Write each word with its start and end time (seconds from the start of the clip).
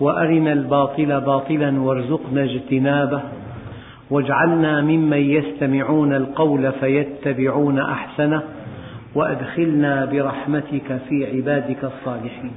وأرنا 0.00 0.52
الباطل 0.52 1.20
باطلا 1.20 1.80
وارزقنا 1.80 2.44
اجتنابه. 2.44 3.22
واجعلنا 4.10 4.80
ممن 4.80 5.18
يستمعون 5.18 6.14
القول 6.14 6.72
فيتبعون 6.72 7.78
أحسنه. 7.78 8.42
وأدخلنا 9.14 10.04
برحمتك 10.04 11.00
في 11.08 11.36
عبادك 11.36 11.84
الصالحين. 11.84 12.52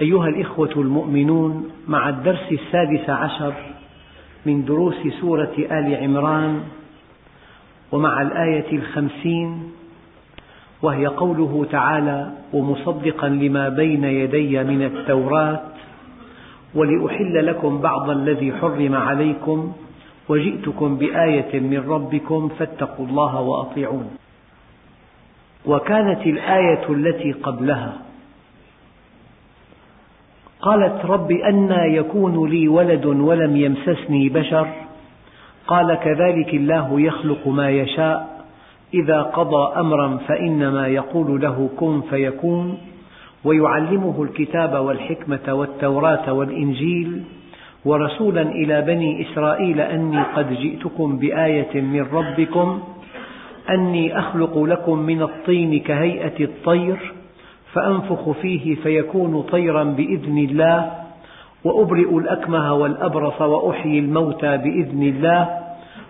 أيها 0.00 0.28
الإخوة 0.28 0.72
المؤمنون 0.76 1.70
مع 1.88 2.08
الدرس 2.08 2.52
السادس 2.52 3.10
عشر 3.10 3.54
من 4.46 4.64
دروس 4.64 4.94
سورة 5.20 5.52
آل 5.58 5.94
عمران 5.94 6.60
ومع 7.92 8.22
الآية 8.22 8.72
الخمسين 8.72 9.72
وهي 10.82 11.06
قوله 11.06 11.66
تعالى 11.70 12.30
ومصدقا 12.52 13.28
لما 13.28 13.68
بين 13.68 14.04
يدي 14.04 14.64
من 14.64 14.82
التوراة 14.82 15.60
ولأحل 16.74 17.46
لكم 17.46 17.80
بعض 17.80 18.10
الذي 18.10 18.52
حرم 18.52 18.94
عليكم 18.94 19.72
وجئتكم 20.28 20.96
بآية 20.96 21.60
من 21.60 21.84
ربكم 21.88 22.48
فاتقوا 22.48 23.06
الله 23.06 23.40
وأطيعون. 23.40 24.10
وكانت 25.66 26.26
الآية 26.26 26.88
التي 26.88 27.32
قبلها 27.32 27.92
قالت 30.60 31.04
رب 31.04 31.30
أنى 31.30 31.96
يكون 31.96 32.50
لي 32.50 32.68
ولد 32.68 33.06
ولم 33.06 33.56
يمسسني 33.56 34.28
بشر 34.28 34.68
قال 35.66 35.94
كذلك 35.94 36.54
الله 36.54 37.00
يخلق 37.00 37.48
ما 37.48 37.70
يشاء 37.70 38.31
إذا 38.94 39.22
قضى 39.22 39.80
أمرا 39.80 40.18
فإنما 40.28 40.86
يقول 40.86 41.40
له 41.40 41.70
كن 41.76 42.00
فيكون 42.00 42.78
ويعلمه 43.44 44.22
الكتاب 44.22 44.84
والحكمة 44.84 45.54
والتوراة 45.54 46.32
والإنجيل 46.32 47.22
ورسولا 47.84 48.42
إلى 48.42 48.82
بني 48.82 49.22
إسرائيل 49.22 49.80
أني 49.80 50.22
قد 50.22 50.52
جئتكم 50.52 51.18
بآية 51.18 51.80
من 51.80 52.06
ربكم 52.12 52.82
أني 53.70 54.18
أخلق 54.18 54.58
لكم 54.62 54.98
من 54.98 55.22
الطين 55.22 55.80
كهيئة 55.80 56.44
الطير 56.44 57.12
فأنفخ 57.72 58.30
فيه 58.30 58.74
فيكون 58.74 59.42
طيرا 59.42 59.84
بإذن 59.84 60.38
الله 60.38 60.92
وأبرئ 61.64 62.18
الأكمه 62.18 62.74
والأبرص 62.74 63.40
وأحيي 63.40 63.98
الموتى 63.98 64.56
بإذن 64.56 65.02
الله 65.02 65.61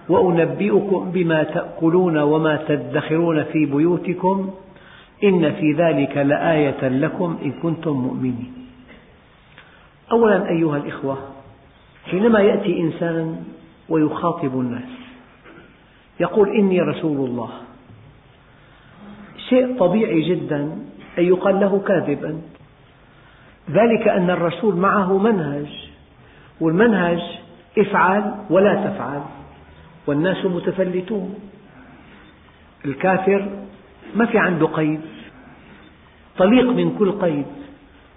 وأنبئكم 0.08 1.10
بما 1.10 1.42
تأكلون 1.42 2.18
وما 2.18 2.56
تدخرون 2.68 3.44
في 3.44 3.66
بيوتكم 3.66 4.50
إن 5.24 5.52
في 5.52 5.72
ذلك 5.72 6.16
لآية 6.16 6.88
لكم 6.88 7.38
إن 7.44 7.52
كنتم 7.52 7.92
مؤمنين. 7.92 8.52
أولا 10.12 10.48
أيها 10.48 10.76
الإخوة 10.76 11.18
حينما 12.10 12.40
يأتي 12.40 12.80
إنسان 12.80 13.44
ويخاطب 13.88 14.60
الناس 14.60 14.88
يقول 16.20 16.48
إني 16.48 16.80
رسول 16.80 17.28
الله. 17.28 17.50
شيء 19.48 19.78
طبيعي 19.78 20.22
جدا 20.22 20.60
أن 21.18 21.24
يقال 21.24 21.60
له 21.60 21.82
كاذب 21.86 22.24
أنت. 22.24 22.52
ذلك 23.70 24.08
أن 24.08 24.30
الرسول 24.30 24.76
معه 24.76 25.18
منهج 25.18 25.90
والمنهج 26.60 27.20
افعل 27.78 28.34
ولا 28.50 28.74
تفعل. 28.74 29.22
والناس 30.06 30.46
متفلتون. 30.46 31.34
الكافر 32.84 33.48
ما 34.14 34.26
في 34.26 34.38
عنده 34.38 34.66
قيد. 34.66 35.00
طليق 36.38 36.70
من 36.70 36.96
كل 36.98 37.12
قيد. 37.12 37.46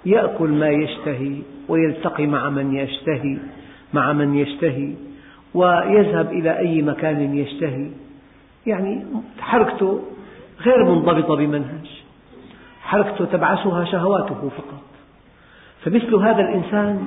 يأكل 0.06 0.50
ما 0.50 0.70
يشتهي 0.70 1.42
ويلتقي 1.68 2.28
مع 2.28 2.50
من 2.50 2.76
يشتهي 2.76 3.38
مع 3.94 4.14
من 4.14 4.36
يشتهي 4.36 4.94
ويذهب 5.54 6.32
إلى 6.32 6.60
أي 6.60 6.82
مكان 6.82 7.38
يشتهي. 7.38 7.90
يعني 8.68 9.06
حركته 9.40 10.02
غير 10.62 10.84
منضبطة 10.84 11.36
بمنهج. 11.36 11.88
حركته 12.82 13.26
تبعثها 13.26 13.86
شهواته 13.86 14.50
فقط. 14.58 14.84
فمثل 15.82 16.16
هذا 16.16 16.40
الإنسان 16.40 17.06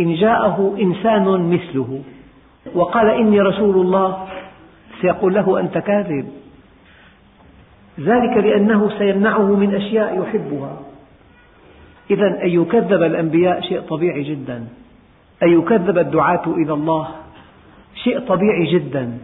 إن 0.00 0.14
جاءه 0.14 0.76
إنسان 0.80 1.50
مثله. 1.50 2.02
وقال 2.74 3.10
إني 3.10 3.40
رسول 3.40 3.76
الله 3.76 4.28
سيقول 5.00 5.34
له 5.34 5.60
أنت 5.60 5.78
كاذب. 5.78 6.28
ذلك 8.00 8.36
لأنه 8.36 8.98
سيمنعه 8.98 9.54
من 9.54 9.74
أشياء 9.74 10.22
يحبها. 10.22 10.76
إذا 12.10 12.42
أن 12.42 12.48
يكذب 12.48 13.02
الأنبياء 13.02 13.60
شيء 13.60 13.80
طبيعي 13.80 14.22
جدا. 14.22 14.66
أن 15.42 15.48
يكذب 15.58 15.98
الدعاة 15.98 16.46
إلى 16.46 16.72
الله 16.72 17.08
شيء 18.04 18.20
طبيعي 18.20 18.64
جدا. 18.72 19.18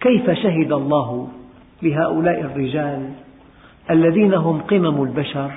كيف 0.00 0.30
شهد 0.30 0.72
الله 0.72 1.28
لهؤلاء 1.82 2.40
الرجال 2.40 3.10
الذين 3.90 4.34
هم 4.34 4.60
قمم 4.60 5.02
البشر؟ 5.02 5.50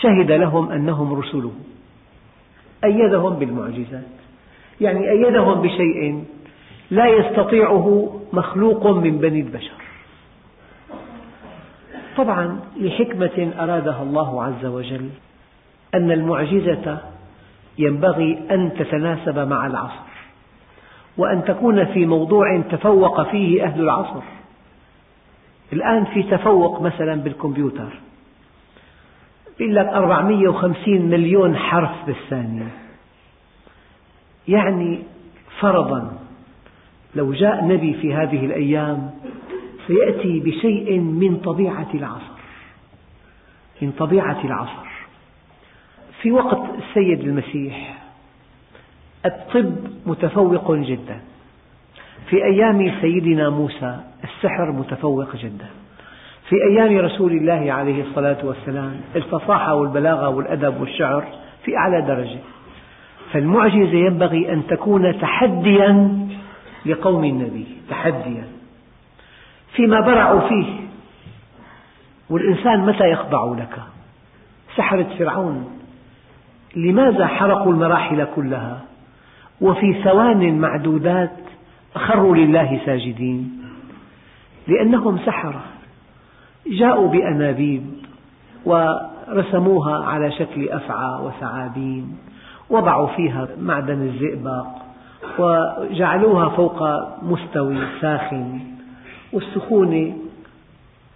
شهد 0.00 0.32
لهم 0.32 0.70
أنهم 0.72 1.14
رسله. 1.14 1.52
أيدهم 2.84 3.34
بالمعجزات. 3.34 4.17
يعني 4.80 5.10
أيدهم 5.10 5.62
بشيء 5.62 6.24
لا 6.90 7.06
يستطيعه 7.06 8.20
مخلوق 8.32 8.86
من 8.86 9.18
بني 9.18 9.40
البشر. 9.40 9.78
طبعا 12.16 12.60
لحكمة 12.76 13.52
أرادها 13.58 14.02
الله 14.02 14.42
عز 14.44 14.66
وجل 14.66 15.08
أن 15.94 16.10
المعجزة 16.10 16.98
ينبغي 17.78 18.38
أن 18.50 18.72
تتناسب 18.78 19.38
مع 19.38 19.66
العصر 19.66 20.08
وأن 21.16 21.44
تكون 21.44 21.84
في 21.84 22.06
موضوع 22.06 22.60
تفوق 22.60 23.30
فيه 23.30 23.64
أهل 23.64 23.80
العصر. 23.80 24.22
الآن 25.72 26.04
في 26.04 26.22
تفوق 26.22 26.82
مثلا 26.82 27.14
بالكمبيوتر 27.14 27.92
يقول 29.60 29.74
لك 29.74 29.86
450 29.86 31.00
مليون 31.02 31.56
حرف 31.56 31.90
بالثانية. 32.06 32.68
يعني 34.48 34.98
فرضا. 35.60 36.18
لو 37.14 37.32
جاء 37.32 37.64
نبي 37.64 37.94
في 37.94 38.14
هذه 38.14 38.46
الأيام 38.46 39.10
سيأتي 39.86 40.40
بشيء 40.40 40.98
من 41.00 41.36
طبيعة 41.36 41.88
العصر 41.94 42.38
من 43.82 43.92
طبيعة 43.92 44.44
العصر. 44.44 44.88
في 46.22 46.32
وقت 46.32 46.60
السيد 46.78 47.20
المسيح 47.20 47.98
الطب 49.26 49.74
متفوق 50.06 50.72
جدا. 50.72 51.20
في 52.30 52.44
أيام 52.44 53.00
سيدنا 53.00 53.50
موسى 53.50 54.00
السحر 54.24 54.72
متفوق 54.72 55.36
جدا. 55.36 55.66
في 56.48 56.56
أيام 56.70 56.98
رسول 56.98 57.32
الله 57.32 57.72
عليه 57.72 58.02
الصلاة 58.02 58.38
والسلام 58.44 59.00
الفصاحة 59.16 59.74
والبلاغة 59.74 60.28
والأدب 60.28 60.80
والشعر 60.80 61.28
في 61.64 61.76
أعلى 61.76 62.06
درجة. 62.06 62.38
فالمعجزة 63.32 63.98
ينبغي 63.98 64.52
أن 64.52 64.66
تكون 64.66 65.18
تحديا 65.20 66.18
لقوم 66.86 67.24
النبي 67.24 67.66
تحديا. 67.90 68.44
فيما 69.72 70.00
برعوا 70.00 70.48
فيه 70.48 70.80
والإنسان 72.30 72.86
متى 72.86 73.10
يخضع 73.10 73.54
لك؟ 73.58 73.78
سحرة 74.76 75.06
فرعون. 75.18 75.78
لماذا 76.76 77.26
حرقوا 77.26 77.72
المراحل 77.72 78.26
كلها؟ 78.36 78.80
وفي 79.60 80.02
ثوان 80.04 80.58
معدودات 80.58 81.36
خروا 81.94 82.36
لله 82.36 82.80
ساجدين. 82.86 83.62
لأنهم 84.68 85.18
سحرة. 85.18 85.60
جاءوا 86.66 87.08
بأنابيب 87.08 87.86
ورسموها 88.64 90.04
على 90.04 90.32
شكل 90.32 90.68
أفعى 90.68 91.20
وثعابين. 91.24 92.18
وضعوا 92.70 93.06
فيها 93.06 93.48
معدن 93.60 94.02
الزئبق 94.02 94.66
وجعلوها 95.38 96.48
فوق 96.48 96.82
مستوي 97.22 97.78
ساخن. 98.00 98.60
والسخونة 99.32 100.16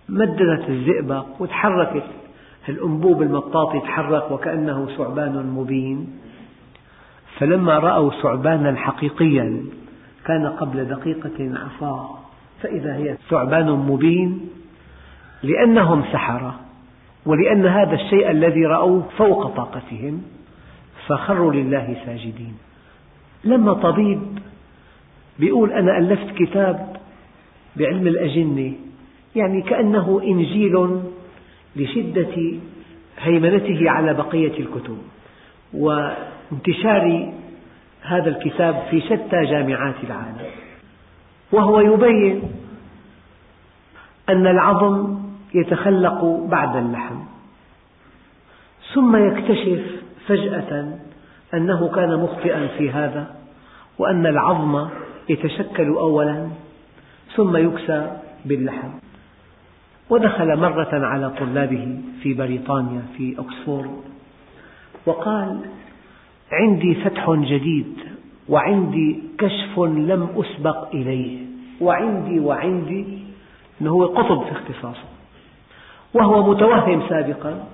مددت 0.09 0.69
الزئبق 0.69 1.27
وتحركت. 1.41 2.05
الأنبوب 2.69 3.23
المطاط 3.23 3.75
يتحرك 3.75 4.31
وكأنه 4.31 4.89
ثعبان 4.97 5.47
مبين. 5.57 6.07
فلما 7.39 7.79
رأوا 7.79 8.11
ثعبانا 8.23 8.77
حقيقيا 8.77 9.65
كان 10.25 10.47
قبل 10.47 10.85
دقيقة 10.85 11.59
عصا. 11.59 12.19
فإذا 12.63 12.95
هي 12.97 13.17
ثعبان 13.31 13.71
مبين 13.71 14.49
لأنهم 15.43 16.03
سحرة 16.13 16.55
ولأن 17.27 17.67
هذا 17.67 17.95
الشيء 17.95 18.31
الذي 18.31 18.67
رأوه 18.67 19.03
فوق 19.17 19.47
طاقتهم. 19.57 20.23
فخروا 21.09 21.53
لله 21.53 21.97
ساجدين. 22.07 22.55
لما 23.45 23.73
طبيب 23.73 24.39
يقول 25.39 25.73
أنا 25.73 25.99
ألفت 25.99 26.35
كتاب 26.37 26.97
بعلم 27.77 28.07
الأجنة 28.07 28.73
يعني 29.37 29.63
كأنه 29.63 30.21
إنجيل 30.25 31.01
لشدة 31.77 32.59
هيمنته 33.19 33.91
على 33.91 34.15
بقية 34.15 34.59
الكتب 34.59 34.99
وانتشار 35.75 37.33
هذا 38.03 38.31
الكتاب 38.31 38.83
في 38.91 39.01
شتى 39.01 39.45
جامعات 39.45 39.95
العالم. 40.05 40.47
وهو 41.53 41.81
يبين 41.81 42.43
أن 44.29 44.47
العظم 44.47 45.19
يتخلق 45.55 46.25
بعد 46.25 46.77
اللحم 46.77 47.17
ثم 48.95 49.17
يكتشف 49.17 50.02
فجأة 50.27 50.99
أنه 51.55 51.89
كان 51.89 52.21
مخطئا 52.21 52.67
في 52.79 52.91
هذا 52.91 53.35
وأن 53.99 54.27
العظم 54.27 54.89
يتشكل 55.29 55.89
أولا 55.89 56.49
ثم 57.37 57.57
يكسى 57.57 58.17
باللحم. 58.45 58.91
ودخل 60.11 60.57
مرة 60.57 61.07
على 61.07 61.31
طلابه 61.31 61.99
في 62.23 62.35
بريطانيا 62.35 63.03
في 63.17 63.37
أكسفورد 63.39 64.01
وقال 65.07 65.61
عندي 66.53 66.95
فتح 66.95 67.31
جديد 67.31 67.95
وعندي 68.49 69.23
كشف 69.39 69.79
لم 69.79 70.29
أسبق 70.37 70.89
إليه 70.95 71.39
وعندي 71.81 72.41
وعندي 72.41 73.19
أنه 73.81 73.91
هو 73.91 74.07
قطب 74.07 74.45
في 74.45 74.53
اختصاصه. 74.53 75.09
وهو 76.15 76.51
متوهم 76.51 77.09
سابقا 77.09 77.65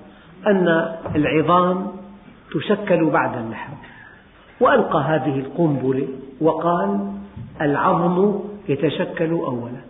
أن 0.47 0.97
العظام 1.17 1.98
تشكل 2.55 3.11
بعد 3.11 3.37
اللحم 3.37 3.73
وألقى 4.61 5.01
هذه 5.03 5.39
القنبلة 5.41 6.09
وقال 6.41 7.13
العظم 7.61 8.41
يتشكل 8.69 9.31
أولا. 9.31 9.81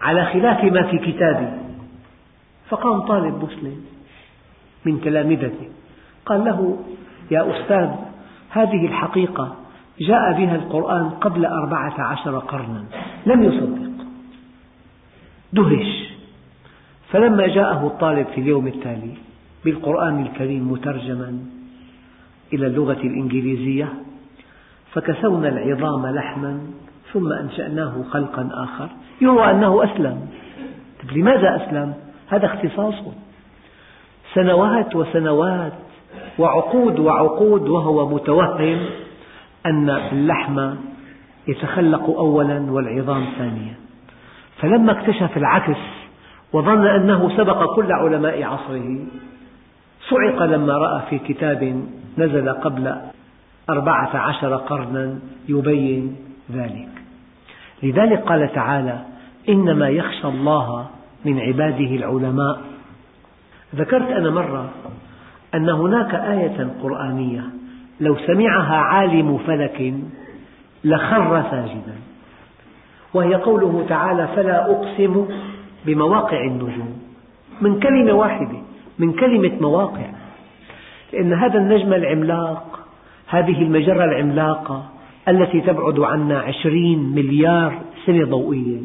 على 0.00 0.24
خلاف 0.24 0.64
ما 0.64 0.82
في 0.82 0.98
كتابي 0.98 1.48
فقام 2.68 3.00
طالب 3.00 3.44
مسلم 3.44 3.84
من 4.84 5.00
تلامذته 5.00 5.68
قال 6.26 6.44
له 6.44 6.78
يا 7.30 7.50
أستاذ 7.50 7.90
هذه 8.50 8.86
الحقيقة 8.86 9.56
جاء 10.00 10.32
بها 10.32 10.56
القرآن 10.56 11.10
قبل 11.10 11.46
أربعة 11.46 12.00
عشر 12.00 12.38
قرنا 12.38 12.84
لم 13.26 13.42
يصدق. 13.42 14.06
دهش. 15.52 16.10
فلما 17.10 17.46
جاءه 17.46 17.86
الطالب 17.86 18.26
في 18.26 18.40
اليوم 18.40 18.66
التالي 18.66 19.29
بالقرآن 19.64 20.22
الكريم 20.22 20.72
مترجما 20.72 21.38
إلى 22.52 22.66
اللغة 22.66 23.00
الإنجليزية 23.04 23.88
فكسونا 24.92 25.48
العظام 25.48 26.06
لحما 26.06 26.60
ثم 27.12 27.32
أنشأناه 27.32 28.04
خلقا 28.10 28.50
آخر. 28.52 28.88
يروى 29.20 29.50
أنه 29.50 29.84
أسلم. 29.84 30.28
طيب 31.02 31.18
لماذا 31.18 31.56
أسلم؟ 31.56 31.94
هذا 32.28 32.46
اختصاصه 32.46 33.12
سنوات 34.34 34.96
وسنوات 34.96 35.72
وعقود 36.38 36.98
وعقود 36.98 37.68
وهو 37.68 38.08
متوهم 38.08 38.78
أن 39.66 39.90
اللحم 39.90 40.74
يتخلق 41.48 42.10
أولا 42.10 42.72
والعظام 42.72 43.26
ثانيا. 43.38 43.74
فلما 44.58 44.92
اكتشف 44.92 45.36
العكس 45.36 45.78
وظن 46.52 46.86
أنه 46.86 47.36
سبق 47.36 47.74
كل 47.76 47.92
علماء 47.92 48.42
عصره 48.42 48.98
صعق 50.08 50.42
لما 50.42 50.72
رأى 50.72 51.02
في 51.10 51.18
كتاب 51.18 51.84
نزل 52.18 52.48
قبل 52.52 52.96
أربعة 53.70 54.16
عشر 54.16 54.56
قرنا 54.56 55.18
يبين 55.48 56.16
ذلك. 56.52 56.88
لذلك 57.82 58.18
قال 58.18 58.52
تعالى 58.52 58.98
إنما 59.48 59.88
يخشى 59.88 60.28
الله 60.28 60.86
من 61.24 61.40
عباده 61.40 61.96
العلماء. 61.96 62.60
ذكرت 63.74 64.10
أنا 64.10 64.30
مرة 64.30 64.70
أن 65.54 65.68
هناك 65.68 66.14
آية 66.14 66.68
قرآنية 66.82 67.44
لو 68.00 68.16
سمعها 68.26 68.76
عالم 68.76 69.38
فلك 69.38 69.94
لخر 70.84 71.42
ساجدا 71.50 71.94
وهي 73.14 73.34
قوله 73.34 73.86
تعالى 73.88 74.28
فلا 74.36 74.70
أقسم 74.70 75.26
بمواقع 75.86 76.40
النجوم 76.40 77.02
من 77.60 77.80
كلمة 77.80 78.12
واحدة 78.12 78.59
من 79.00 79.12
كلمة 79.12 79.52
مواقع. 79.60 80.06
لأن 81.12 81.32
هذا 81.32 81.58
النجم 81.58 81.92
العملاق 81.92 82.80
هذه 83.26 83.62
المجرة 83.62 84.04
العملاقة 84.04 84.84
التي 85.28 85.60
تبعد 85.60 86.00
عنا 86.00 86.38
عشرين 86.38 86.98
مليار 86.98 87.78
سنة 88.06 88.24
ضوئية. 88.24 88.80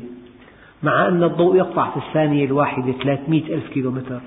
مع 0.84 1.08
أن 1.08 1.24
الضوء 1.24 1.56
يقطع 1.56 1.90
في 1.90 1.98
الثانية 1.98 2.46
الواحدة 2.46 2.92
300 2.92 3.56
ألف 3.56 3.68
كيلومتر. 3.74 4.22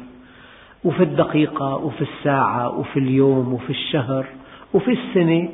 وفي 0.85 1.03
الدقيقة 1.03 1.77
وفي 1.77 2.03
الساعة 2.03 2.79
وفي 2.79 2.99
اليوم 2.99 3.53
وفي 3.53 3.71
الشهر 3.71 4.27
وفي 4.75 4.91
السنة 4.93 5.49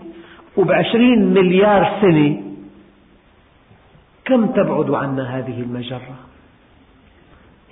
وبعشرين 0.57 1.35
مليار 1.35 2.01
سنة 2.01 2.43
كم 4.25 4.47
تبعد 4.47 4.91
عنا 4.91 5.39
هذه 5.39 5.61
المجرة؟ 5.61 6.17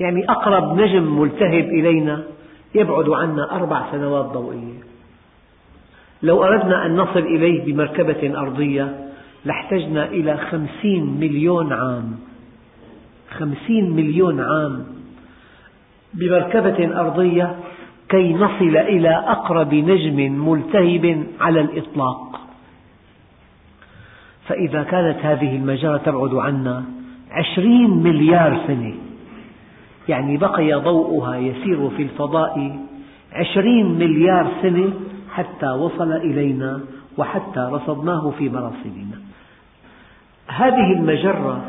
يعني 0.01 0.25
أقرب 0.31 0.81
نجم 0.81 1.21
ملتهب 1.21 1.65
إلينا 1.65 2.25
يبعد 2.75 3.09
عنا 3.09 3.57
أربع 3.57 3.93
سنوات 3.93 4.25
ضوئية. 4.25 4.79
لو 6.23 6.45
أردنا 6.45 6.87
أن 6.87 6.97
نصل 6.97 7.19
إليه 7.19 7.65
بمركبة 7.65 8.41
أرضية 8.41 8.99
لاحتجنا 9.45 10.05
إلى 10.07 10.37
خمسين 10.37 11.21
مليون 11.21 11.73
عام. 11.73 12.19
خمسين 13.39 13.91
مليون 13.91 14.41
عام 14.41 14.87
بمركبة 16.15 17.01
أرضية 17.01 17.57
كي 18.09 18.35
نصل 18.35 18.77
إلى 18.77 19.25
أقرب 19.27 19.75
نجم 19.75 20.49
ملتهب 20.49 21.27
على 21.41 21.61
الإطلاق. 21.61 22.41
فإذا 24.49 24.83
كانت 24.83 25.19
هذه 25.23 25.57
المجرة 25.57 25.97
تبعد 25.97 26.35
عنا 26.35 26.85
عشرين 27.31 28.03
مليار 28.03 28.61
سنة. 28.67 28.95
يعني 30.09 30.37
بقي 30.37 30.73
ضوءها 30.73 31.37
يسير 31.37 31.91
في 31.91 32.03
الفضاء 32.03 32.81
عشرين 33.33 33.99
مليار 33.99 34.47
سنة 34.63 34.93
حتى 35.31 35.67
وصل 35.67 36.13
إلينا 36.13 36.81
وحتى 37.19 37.61
رصدناه 37.73 38.31
في 38.39 38.49
مراصدنا 38.49 39.19
هذه 40.47 40.93
المجرة 40.93 41.65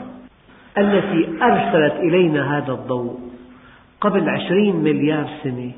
التي 0.77 1.43
أرسلت 1.43 1.93
إلينا 1.93 2.57
هذا 2.57 2.71
الضوء 2.73 3.19
قبل 4.01 4.29
عشرين 4.29 4.75
مليار 4.75 5.27
سنة 5.43 5.71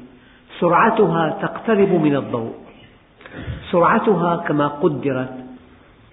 سرعتها 0.59 1.37
تقترب 1.41 1.89
من 1.89 2.15
الضوء. 2.15 2.53
سرعتها 3.71 4.35
كما 4.35 4.67
قدرت 4.67 5.33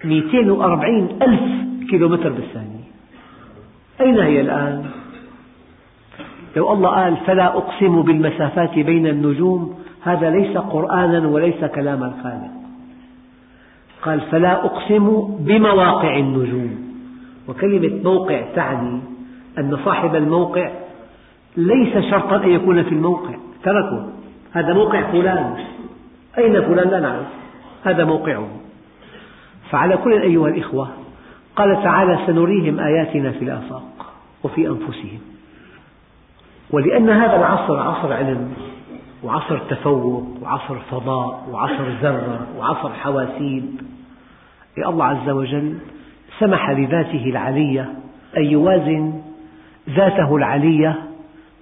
240 0.03 1.09
ألف 1.21 1.41
كيلومتر 1.89 2.29
بالثانية. 2.29 2.87
أين 4.01 4.19
هي 4.19 4.41
الآن؟ 4.41 4.85
لو 6.55 6.73
الله 6.73 6.89
قال 6.89 7.17
فلا 7.17 7.57
أقسم 7.57 8.01
بالمسافات 8.01 8.79
بين 8.79 9.07
النجوم 9.07 9.79
هذا 10.01 10.29
ليس 10.29 10.57
قرآنا 10.57 11.27
وليس 11.27 11.65
كلام 11.65 12.03
الخالق. 12.03 12.51
قال 14.01 14.21
فلا 14.21 14.65
أقسم 14.65 15.37
بمواقع 15.39 16.17
النجوم. 16.17 16.93
وكلمة 17.47 18.03
موقع 18.03 18.41
تعني 18.55 18.99
أن 19.57 19.77
صاحب 19.85 20.15
الموقع 20.15 20.71
ليس 21.57 21.97
شرطا 22.11 22.43
أن 22.43 22.49
يكون 22.49 22.83
في 22.83 22.89
الموقع. 22.89 23.35
تركه. 23.63 24.09
هذا 24.53 24.73
موقع 24.73 25.11
فلان. 25.11 25.55
أين 26.37 26.61
فلان؟ 26.61 26.89
لا 26.89 26.99
نعرف. 26.99 27.27
هذا 27.83 28.05
موقعه. 28.05 28.47
فعلى 29.69 29.97
كل 29.97 30.13
أيها 30.13 30.47
الإخوة 30.47 30.87
قال 31.55 31.83
تعالى 31.83 32.19
سنريهم 32.27 32.79
آياتنا 32.79 33.31
في 33.31 33.45
الآفاق 33.45 34.13
وفي 34.43 34.67
أنفسهم. 34.67 35.32
ولأن 36.73 37.09
هذا 37.09 37.35
العصر 37.35 37.79
عصر 37.79 38.13
علم 38.13 38.53
وعصر 39.23 39.57
تفوق 39.57 40.23
وعصر 40.41 40.79
فضاء 40.79 41.49
وعصر 41.51 41.89
ذرة 42.01 42.47
وعصر 42.57 42.93
حواسيب. 42.93 43.81
الله 44.77 45.05
عز 45.05 45.29
وجل 45.29 45.77
سمح 46.39 46.69
لذاته 46.69 47.25
العلية 47.25 47.93
أن 48.37 48.43
يوازن 48.43 49.21
ذاته 49.89 50.35
العلية 50.35 51.03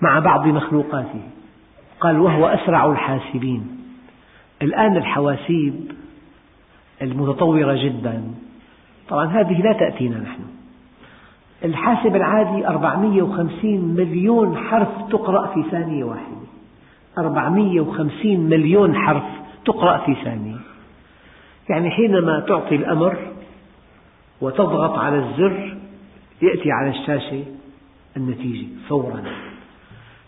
مع 0.02 0.20
بعض 0.20 0.48
مخلوقاته. 0.48 1.22
قال 2.00 2.20
وهو 2.20 2.48
أسرع 2.48 2.92
الحاسبين. 2.92 3.78
الآن 4.62 4.98
الحواسيب 4.98 5.92
المتطورة 7.02 7.84
جدا. 7.84 8.24
طبعا 9.10 9.26
هذه 9.26 9.62
لا 9.62 9.74
تأتينا 9.74 10.20
نحن. 10.20 10.61
الحاسب 11.66 12.16
العادي 12.16 12.68
450 12.68 13.96
مليون 13.96 14.58
حرف 14.58 14.88
تقرأ 15.10 15.48
في 15.54 15.64
ثانية 15.72 16.04
واحدة. 16.04 16.48
450 17.18 18.40
مليون 18.40 18.96
حرف 18.96 19.24
تقرأ 19.66 19.98
في 19.98 20.16
ثانية. 20.24 20.56
يعني 21.70 21.90
حينما 21.90 22.40
تعطي 22.40 22.76
الأمر 22.76 23.18
وتضغط 24.42 24.98
على 24.98 25.18
الزر 25.18 25.78
يأتي 26.42 26.72
على 26.72 26.90
الشاشة 26.90 27.44
النتيجة 28.18 28.68
فورا. 28.90 29.24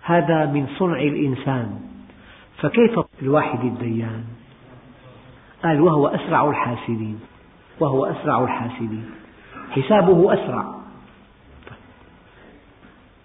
هذا 0.02 0.46
من 0.46 0.68
صنع 0.80 1.02
الإنسان. 1.02 1.80
فكيف 2.58 3.00
الواحد 3.22 3.60
الديان؟ 3.60 4.24
قال 5.64 5.82
وهو 5.82 6.08
أسرع 6.08 6.50
الحاسبين. 6.50 7.20
وهو 7.80 8.06
أسرع 8.06 8.44
الحاسبين. 8.44 9.06
حسابه 9.72 10.34
أسرع. 10.34 10.83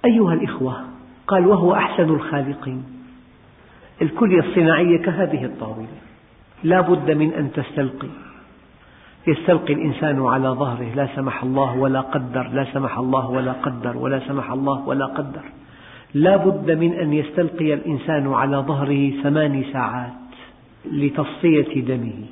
أيها 0.04 0.34
الإخوة 0.34 0.80
قال 1.26 1.46
وهو 1.46 1.74
أحسن 1.74 2.10
الخالقين. 2.10 2.84
الكلية 4.02 4.40
الصناعية 4.40 4.98
كهذه 4.98 5.44
الطاولة. 5.44 5.86
لا 6.64 6.80
بد 6.80 7.10
من 7.10 7.32
أن 7.32 7.52
تستلقي. 7.52 8.08
يستلقي 9.26 9.72
الإنسان 9.72 10.26
على 10.26 10.48
ظهره 10.48 10.94
لا 10.94 11.08
سمح 11.16 11.42
الله 11.42 11.76
ولا 11.76 12.00
قدر 12.00 12.48
لا 12.48 12.66
سمح 12.72 12.98
الله 12.98 13.30
ولا 13.30 13.52
قدر 13.52 13.96
ولا 13.96 14.20
سمح 14.28 14.50
الله 14.50 14.88
ولا 14.88 15.06
قدر. 15.06 15.42
لا 16.14 16.36
بد 16.36 16.70
من 16.70 16.92
أن 16.92 17.12
يستلقي 17.12 17.74
الإنسان 17.74 18.32
على 18.32 18.56
ظهره 18.56 19.10
ثمان 19.22 19.64
ساعات 19.72 20.12
لتصفية 20.92 21.80
دمه 21.80 22.24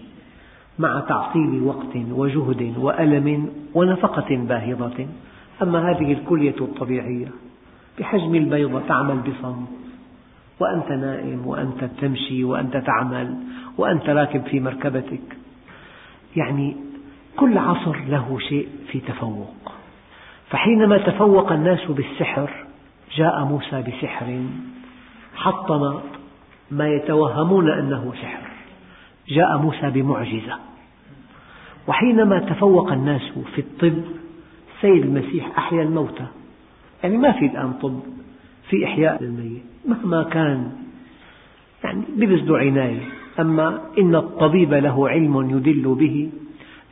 مع 0.78 1.00
تعطيل 1.00 1.62
وقت 1.62 1.96
وجهد 2.10 2.74
وألم 2.78 3.48
ونفقة 3.74 4.36
باهظة. 4.36 5.06
أما 5.62 5.90
هذه 5.90 6.12
الكلية 6.12 6.60
الطبيعية 6.60 7.28
بحجم 7.98 8.34
البيضة 8.34 8.80
تعمل 8.88 9.16
بصمت 9.16 9.68
وأنت 10.60 10.90
نائم 10.90 11.46
وأنت 11.46 11.84
تمشي 11.84 12.44
وأنت 12.44 12.76
تعمل 12.76 13.34
وأنت 13.78 14.08
راكب 14.08 14.44
في 14.46 14.60
مركبتك. 14.60 15.36
يعني 16.36 16.76
كل 17.36 17.58
عصر 17.58 17.96
له 18.08 18.38
شيء 18.38 18.68
في 18.88 19.00
تفوق. 19.00 19.72
فحينما 20.50 20.98
تفوق 20.98 21.52
الناس 21.52 21.90
بالسحر 21.90 22.50
جاء 23.16 23.44
موسى 23.44 23.82
بسحر. 23.82 24.42
حطم 25.34 26.00
ما 26.70 26.88
يتوهمون 26.88 27.70
أنه 27.70 28.12
سحر. 28.22 28.46
جاء 29.28 29.58
موسى 29.58 29.90
بمعجزة. 29.90 30.58
وحينما 31.88 32.38
تفوق 32.38 32.92
الناس 32.92 33.22
في 33.54 33.60
الطب 33.60 34.02
سيد 34.80 35.04
المسيح 35.04 35.58
أحيا 35.58 35.82
الموتى. 35.82 36.26
يعني 37.02 37.16
ما 37.16 37.32
في 37.32 37.46
الآن 37.46 37.72
طب 37.72 38.00
في 38.70 38.84
إحياء 38.84 39.22
للميت 39.22 39.62
مهما 39.84 40.22
كان 40.22 40.72
يعني 41.84 42.02
ببذل 42.16 42.56
عناية. 42.56 43.00
أما 43.40 43.80
إن 43.98 44.14
الطبيب 44.14 44.74
له 44.74 45.08
علم 45.08 45.50
يدل 45.56 45.94
به 45.94 46.30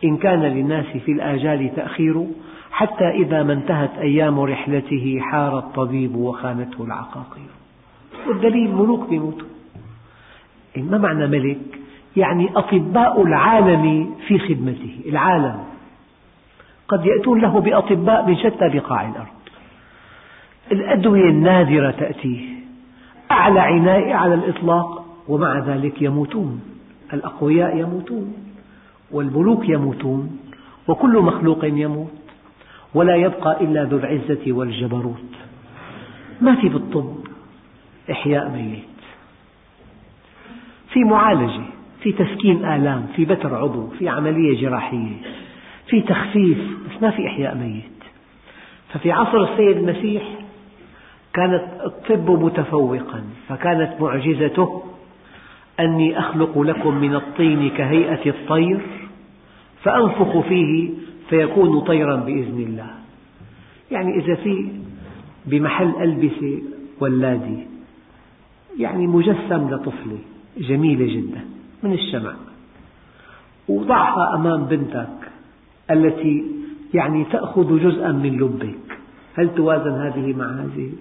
إن 0.05 0.17
كان 0.17 0.41
للناس 0.41 0.87
في 0.87 1.13
الآجال 1.13 1.75
تأخير 1.77 2.27
حتى 2.73 3.09
إذا 3.09 3.43
ما 3.43 3.53
انتهت 3.53 3.99
أيام 3.99 4.41
رحلته 4.41 5.19
حار 5.21 5.59
الطبيب 5.59 6.17
وخانته 6.17 6.85
العقاقير. 6.85 7.51
والدليل 8.27 8.71
ملوك 8.71 9.09
بيموتوا. 9.09 9.49
ما 10.77 10.99
معنى 10.99 11.27
ملك؟ 11.27 11.59
يعني 12.17 12.51
أطباء 12.57 13.23
العالم 13.23 14.15
في 14.29 14.39
خدمته 14.39 15.01
العالم. 15.07 15.65
قد 16.89 17.07
يأتون 17.07 17.41
له 17.41 17.61
بأطباء 17.61 18.27
من 18.27 18.37
شتى 18.37 18.69
بقاع 18.69 19.09
الأرض. 19.09 19.44
الأدوية 20.73 21.31
النادرة 21.31 21.91
تأتيه. 21.91 22.41
أعلى 23.31 23.61
عناية 23.61 24.15
على 24.15 24.35
الإطلاق 24.35 25.05
ومع 25.29 25.59
ذلك 25.59 26.03
يموتون. 26.03 26.61
الأقوياء 27.13 27.77
يموتون. 27.77 28.35
والملوك 29.11 29.69
يموتون. 29.69 30.39
وكل 30.89 31.19
مخلوق 31.19 31.65
يموت. 31.65 32.13
ولا 32.95 33.17
يبقى 33.17 33.65
إلا 33.65 33.85
ذو 33.85 33.99
العزة 33.99 34.53
والجبروت. 34.53 35.35
ما 36.41 36.55
في 36.55 36.69
بالطب. 36.69 37.15
إحياء 38.11 38.51
ميت. 38.51 38.85
في 40.93 41.01
معالجة 41.01 41.65
في 42.03 42.13
تسكين 42.13 42.65
آلام 42.65 43.07
في 43.17 43.25
بتر 43.25 43.55
عضو 43.55 43.87
في 43.99 44.09
عملية 44.09 44.61
جراحية 44.61 45.17
في 45.87 46.01
تخفيف 46.01 46.59
بس 46.59 47.03
ما 47.03 47.11
في 47.11 47.27
إحياء 47.27 47.55
ميت. 47.55 48.05
ففي 48.93 49.13
عصر 49.13 49.43
السيد 49.43 49.77
المسيح 49.77 50.23
كان 51.35 51.55
الطب 51.85 52.31
متفوقا 52.31 53.25
فكانت 53.49 54.01
معجزته 54.01 54.83
أني 55.81 56.19
أخلق 56.19 56.59
لكم 56.59 56.95
من 56.95 57.15
الطين 57.15 57.71
كهيئة 57.71 58.31
الطير 58.31 58.81
فأنفخ 59.83 60.41
فيه 60.41 60.91
فيكون 61.31 61.81
طيرا 61.81 62.17
بإذن 62.17 62.59
الله. 62.59 62.91
يعني 63.91 64.19
إذا 64.19 64.35
في 64.35 64.69
بمحل 65.47 65.93
ألبسة 66.03 66.63
ولادي 67.01 67.67
يعني 68.79 69.07
مجسم 69.07 69.71
لطفلة 69.71 70.19
جميلة 70.59 71.15
جدا 71.15 71.41
من 71.83 71.93
الشمع. 71.93 72.35
وضعها 73.69 74.35
أمام 74.35 74.65
بنتك 74.65 75.31
التي 75.91 76.45
يعني 76.95 77.25
تأخذ 77.25 77.79
جزءا 77.79 78.13
من 78.13 78.37
لبك. 78.39 78.99
هل 79.35 79.55
توازن 79.55 80.01
هذه 80.01 80.33
مع 80.37 80.47
هذه؟ 80.47 80.93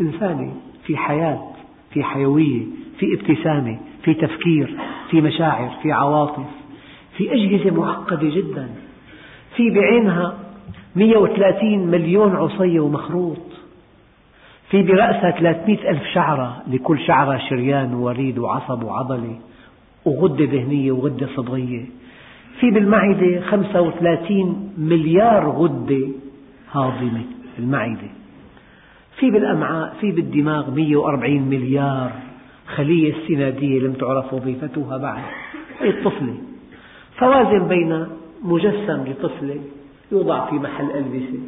إنسانة 0.00 0.54
في 0.86 0.96
حياة 0.96 1.50
في 1.90 2.02
حيوية 2.04 2.62
في 2.98 3.06
ابتسامة 3.14 3.78
في 4.04 4.14
تفكير 4.14 4.76
في 5.10 5.20
مشاعر 5.20 5.70
في 5.82 5.92
عواطف 5.92 6.46
في 7.16 7.32
أجهزة 7.34 7.70
معقدة 7.70 8.28
جدا 8.28 8.68
في 9.56 9.70
بعينها 9.70 10.38
130 10.96 11.78
مليون 11.78 12.36
عصية 12.36 12.80
ومخروط 12.80 13.38
في 14.70 14.82
برأسها 14.82 15.30
300 15.30 15.90
ألف 15.90 16.02
شعرة 16.14 16.62
لكل 16.66 16.98
شعرة 17.06 17.40
شريان 17.50 17.94
ووريد 17.94 18.38
وعصب 18.38 18.82
وعضلة 18.82 19.38
وغدة 20.04 20.44
دهنية 20.44 20.92
وغدة 20.92 21.28
صبغية 21.36 21.84
في 22.60 22.70
بالمعدة 22.70 23.40
35 23.40 24.72
مليار 24.78 25.50
غدة 25.50 26.08
هاضمة 26.72 27.22
المعدة 27.58 28.23
في 29.18 29.30
بالأمعاء 29.30 29.96
في 30.00 30.10
بالدماغ 30.10 30.70
140 30.70 31.42
مليار 31.42 32.12
خلية 32.66 33.14
استنادية 33.16 33.80
لم 33.80 33.92
تعرف 33.92 34.34
وظيفتها 34.34 34.96
بعد. 34.98 35.22
هي 35.80 35.90
الطفلة 35.90 36.34
فوازن 37.16 37.68
بين 37.68 38.06
مجسم 38.42 39.04
لطفلة 39.06 39.60
يوضع 40.12 40.50
في 40.50 40.54
محل 40.54 40.90
ألبسة 40.90 41.40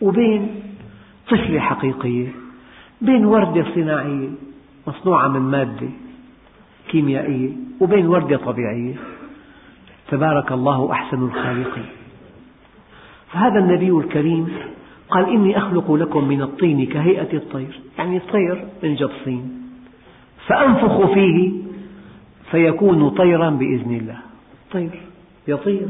وبين 0.00 0.62
طفلة 1.30 1.60
حقيقية 1.60 2.28
بين 3.00 3.26
وردة 3.26 3.66
صناعية 3.74 4.28
مصنوعة 4.86 5.28
من 5.28 5.40
مادة 5.40 5.88
كيميائية 6.88 7.50
وبين 7.80 8.06
وردة 8.06 8.36
طبيعية. 8.36 8.94
تبارك 10.08 10.52
الله 10.52 10.92
أحسن 10.92 11.22
الخالقين. 11.22 11.86
فهذا 13.32 13.58
النبي 13.58 13.90
الكريم 13.90 14.48
قال 15.10 15.28
إني 15.28 15.58
أخلق 15.58 15.92
لكم 15.92 16.28
من 16.28 16.42
الطين 16.42 16.86
كهيئة 16.86 17.36
الطير 17.36 17.80
يعني 17.98 18.16
الطير 18.16 18.64
من 18.82 18.94
جبصين 18.94 19.62
فأنفخ 20.46 21.12
فيه 21.14 21.52
فيكون 22.50 23.08
طيرا 23.10 23.50
بإذن 23.50 23.96
الله. 23.96 24.18
طير 24.72 25.00
يطير. 25.48 25.88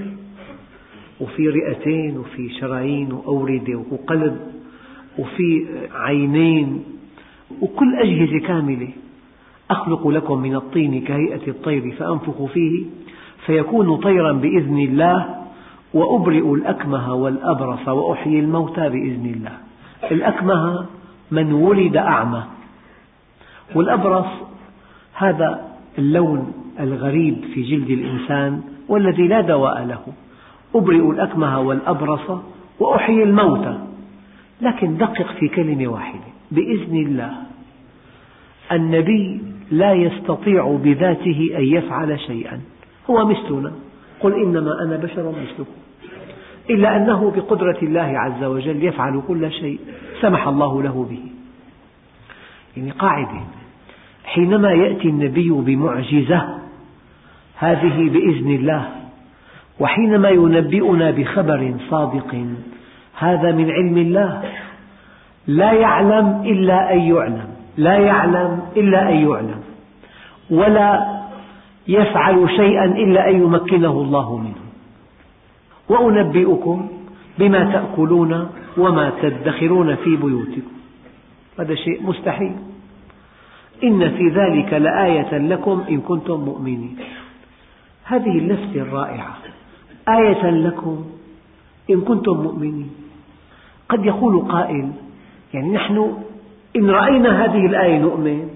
وفي 1.21 1.49
رئتين 1.49 2.19
وفي 2.19 2.51
شرايين 2.61 3.13
وأوردة 3.13 3.83
وقلب 3.91 4.37
وفي 5.19 5.67
عينين 5.95 6.85
وكل 7.61 7.95
أجهزة 7.95 8.47
كاملة. 8.47 8.89
أخلق 9.71 10.09
لكم 10.09 10.43
من 10.43 10.55
الطين 10.57 11.01
كهيئة 11.01 11.49
الطير 11.49 11.91
فأنفخ 11.99 12.45
فيه 12.45 12.85
فيكون 13.47 13.97
طيرا 13.97 14.33
بإذن 14.33 14.79
الله. 14.79 15.46
وأبرئ 15.95 16.55
الأكمه 16.55 17.15
والأبرص 17.15 17.89
وأحيي 17.89 18.41
الموتى 18.41 18.89
بإذن 18.89 19.33
الله. 19.37 19.59
الأكمه 20.13 20.87
من 21.31 21.53
ولد 21.53 21.97
أعمى. 21.97 22.43
والأبرص 23.75 24.27
هذا 25.15 25.73
اللون 25.99 26.53
الغريب 26.81 27.45
في 27.55 27.63
جلد 27.63 27.91
الإنسان 27.91 28.63
والذي 28.89 29.29
لا 29.29 29.41
دواء 29.41 29.85
له. 29.85 30.03
أبرئ 30.75 31.11
الأكمه 31.11 31.61
والأبرص 31.61 32.39
وأحيي 32.79 33.23
الموتى. 33.23 33.79
لكن 34.61 34.97
دقق 34.97 35.33
في 35.33 35.49
كلمة 35.49 35.89
واحدة. 35.89 36.21
بإذن 36.51 36.97
الله. 36.97 37.33
النبي 38.73 39.41
لا 39.71 39.93
يستطيع 39.93 40.79
بذاته 40.85 41.51
أن 41.57 41.65
يفعل 41.65 42.21
شيئا. 42.21 42.61
هو 43.11 43.27
مثلنا. 43.27 43.73
قل 44.21 44.35
إنما 44.35 44.83
أنا 44.83 44.97
بشر 44.97 45.31
مثلكم. 45.31 45.77
إلا 46.71 46.97
أنه 46.97 47.33
بقدرة 47.37 47.79
الله 47.83 48.19
عز 48.19 48.45
وجل 48.45 48.85
يفعل 48.85 49.23
كل 49.29 49.53
شيء 49.53 49.81
سمح 50.21 50.49
الله 50.49 50.83
له 50.83 51.07
به. 51.11 51.23
يعني 52.77 52.91
قاعدة. 52.91 53.41
حينما 54.25 54.73
يأتي 54.73 55.09
النبي 55.09 55.51
بمعجزة 55.51 56.59
هذه 57.59 58.11
بإذن 58.11 58.51
الله. 58.51 58.89
وحينما 59.81 60.29
ينبئنا 60.29 61.11
بخبر 61.11 61.75
صادق 61.91 62.47
هذا 63.19 63.53
من 63.53 63.71
علم 63.71 63.97
الله. 63.99 64.43
لا 65.47 65.73
يعلم 65.73 66.43
إلا 66.45 66.93
أن 66.93 66.99
يعلم. 66.99 67.49
لا 67.77 67.99
يعلم 67.99 68.61
إلا 68.77 69.11
أن 69.11 69.17
يعلم. 69.17 69.61
ولا 70.51 71.16
يفعل 71.89 72.51
شيئا 72.57 72.85
إلا 72.85 73.31
أن 73.31 73.43
يمكنه 73.43 73.91
الله 73.91 74.37
منه. 74.37 74.67
وأنبئكم 75.89 76.89
بما 77.39 77.73
تأكلون 77.73 78.51
وما 78.79 79.13
تدخرون 79.23 79.95
في 79.95 80.17
بيوتكم. 80.17 80.77
هذا 81.61 81.75
شيء 81.75 82.03
مستحيل. 82.03 82.57
إن 83.85 84.11
في 84.11 84.29
ذلك 84.29 84.73
لآية 84.73 85.39
لكم 85.39 85.85
إن 85.91 86.01
كنتم 86.01 86.41
مؤمنين. 86.41 86.97
هذه 88.05 88.39
اللفتة 88.39 88.83
الرائعة. 88.83 89.37
آية 90.09 90.51
لكم 90.51 91.05
إن 91.91 92.01
كنتم 92.01 92.37
مؤمنين. 92.37 92.91
قد 93.89 94.05
يقول 94.05 94.39
قائل 94.41 94.93
يعني 95.55 95.73
نحن 95.73 96.17
إن 96.77 96.91
رأينا 96.91 97.45
هذه 97.45 97.67
الآية 97.67 97.99
نؤمن 97.99 98.49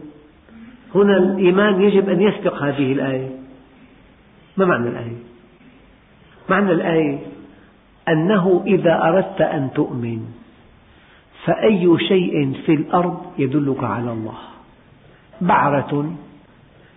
هنا 0.95 1.17
الإيمان 1.17 1.83
يجب 1.83 2.09
أن 2.09 2.21
يسبق 2.21 2.63
هذه 2.63 2.93
الآية. 2.93 3.31
ما 4.57 4.65
معنى 4.65 4.89
الآية؟ 4.89 5.17
معنى 6.51 6.73
الآية 6.73 7.19
أنه 8.09 8.63
إذا 8.67 9.03
أردت 9.03 9.41
أن 9.41 9.71
تؤمن 9.75 10.25
فأي 11.45 11.99
شيء 11.99 12.53
في 12.67 12.75
الأرض 12.75 13.23
يدلك 13.39 13.85
على 13.85 14.13
الله. 14.13 14.39
بعرة 15.41 16.13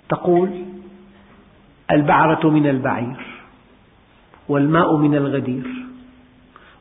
تقول 0.09 0.49
البعرة 1.91 2.49
من 2.49 2.67
البعير 2.67 3.25
والماء 4.49 4.97
من 4.97 5.15
الغدير 5.15 5.67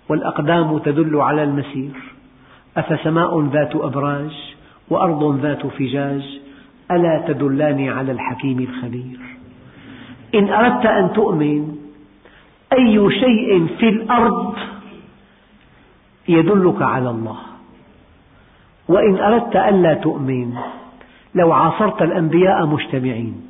والأقدام 0.09 0.79
تدل 0.79 1.17
على 1.17 1.43
المسير. 1.43 1.93
أفسماء 2.77 3.41
ذات 3.41 3.77
أبراج 3.77 4.55
وأرض 4.91 5.41
ذات 5.41 5.67
فجاج 5.67 6.42
ألا 6.91 7.25
تدلان 7.29 7.89
على 7.89 8.13
الحكيم 8.13 8.59
الخبير؟ 8.59 9.19
إن 10.35 10.49
أردت 10.49 10.87
أن 10.87 11.13
تؤمن 11.13 11.77
أي 12.73 13.11
شيء 13.11 13.67
في 13.79 13.89
الأرض 13.89 14.55
يدلك 16.29 16.83
على 16.83 17.11
الله؟ 17.11 17.39
وإن 18.89 19.19
أردت 19.19 19.57
ألا 19.57 19.95
تؤمن 19.95 20.55
لو 21.35 21.53
عاصرت 21.53 22.03
الأنبياء 22.03 22.67
مجتمعين 22.67 23.43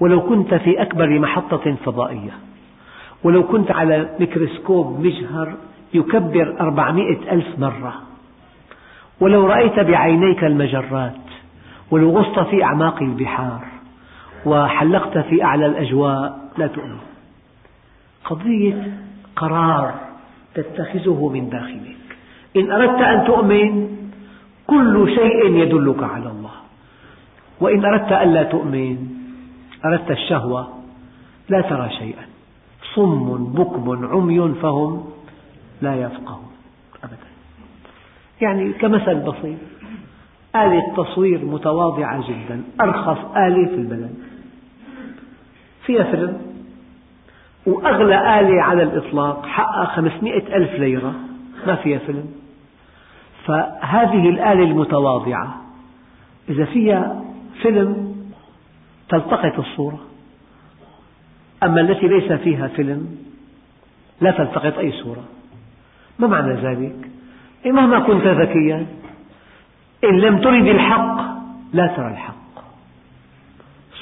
ولو 0.00 0.20
كنت 0.20 0.54
في 0.54 0.82
أكبر 0.82 1.18
محطة 1.18 1.74
فضائية 1.84 2.32
ولو 3.24 3.42
كنت 3.42 3.70
على 3.70 4.08
ميكروسكوب 4.20 5.00
مجهر 5.00 5.54
يكبر 5.94 6.56
أربعمئة 6.60 7.32
ألف 7.32 7.58
مرة 7.58 7.94
ولو 9.20 9.46
رأيت 9.46 9.80
بعينيك 9.80 10.44
المجرات 10.44 11.23
ولو 11.90 12.18
غصت 12.18 12.48
في 12.50 12.64
أعماق 12.64 13.02
البحار 13.02 13.64
وحلقت 14.46 15.18
في 15.18 15.44
أعلى 15.44 15.66
الأجواء. 15.66 16.44
لا 16.58 16.66
تؤمن. 16.66 16.98
قضية 18.24 18.92
قرار 19.36 19.94
تتخذه 20.54 21.30
من 21.34 21.48
داخلك. 21.48 21.96
إن 22.56 22.72
أردت 22.72 23.00
أن 23.00 23.26
تؤمن 23.26 23.96
كل 24.66 25.14
شيء 25.14 25.56
يدلك 25.56 26.02
على 26.02 26.30
الله. 26.30 26.54
وإن 27.60 27.84
أردت 27.84 28.12
ألا 28.12 28.42
تؤمن 28.42 29.08
أردت 29.84 30.10
الشهوة 30.10 30.68
لا 31.48 31.60
ترى 31.60 31.90
شيئا. 31.90 32.26
صم 32.94 33.44
بكم 33.44 34.06
عمي 34.06 34.54
فهم 34.62 35.04
لا 35.82 35.94
يفقهون 35.94 36.52
أبدا. 37.04 37.28
يعني 38.40 38.72
كمثل 38.72 39.14
بسيط. 39.14 39.58
آلة 40.56 40.94
تصوير 40.96 41.44
متواضعة 41.44 42.28
جدا 42.28 42.62
أرخص 42.80 43.18
آلة 43.36 43.66
في 43.66 43.74
البلد. 43.74 44.14
فيها 45.86 46.04
فيلم 46.04 46.40
وأغلى 47.66 48.40
آلة 48.40 48.62
على 48.62 48.82
الإطلاق 48.82 49.46
حقها 49.46 49.84
خمسمئة 49.84 50.56
ألف 50.56 50.80
ليرة. 50.80 51.14
ما 51.66 51.74
فيها 51.74 51.98
فيلم 51.98 52.26
فهذه 53.44 54.28
الآلة 54.28 54.64
المتواضعة 54.64 55.60
إذا 56.48 56.64
فيها 56.64 57.24
فيلم 57.62 58.14
تلتقط 59.08 59.58
الصورة. 59.58 59.98
أما 61.62 61.80
التي 61.80 62.08
ليس 62.08 62.32
فيها 62.32 62.68
فيلم 62.68 63.16
لا 64.20 64.30
تلتقط 64.30 64.78
أي 64.78 64.92
صورة. 64.92 65.24
ما 66.18 66.26
معنى 66.26 66.54
ذلك؟ 66.54 67.10
إيه 67.66 67.72
مهما 67.72 67.98
كنت 67.98 68.26
ذكيا 68.26 68.86
إن 70.04 70.20
لم 70.20 70.38
ترد 70.38 70.66
الحق 70.66 71.16
لا 71.72 71.86
ترى 71.86 72.08
الحق. 72.08 72.34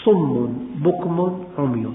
صم 0.05 0.49
بكم 0.85 1.45
عمي. 1.59 1.87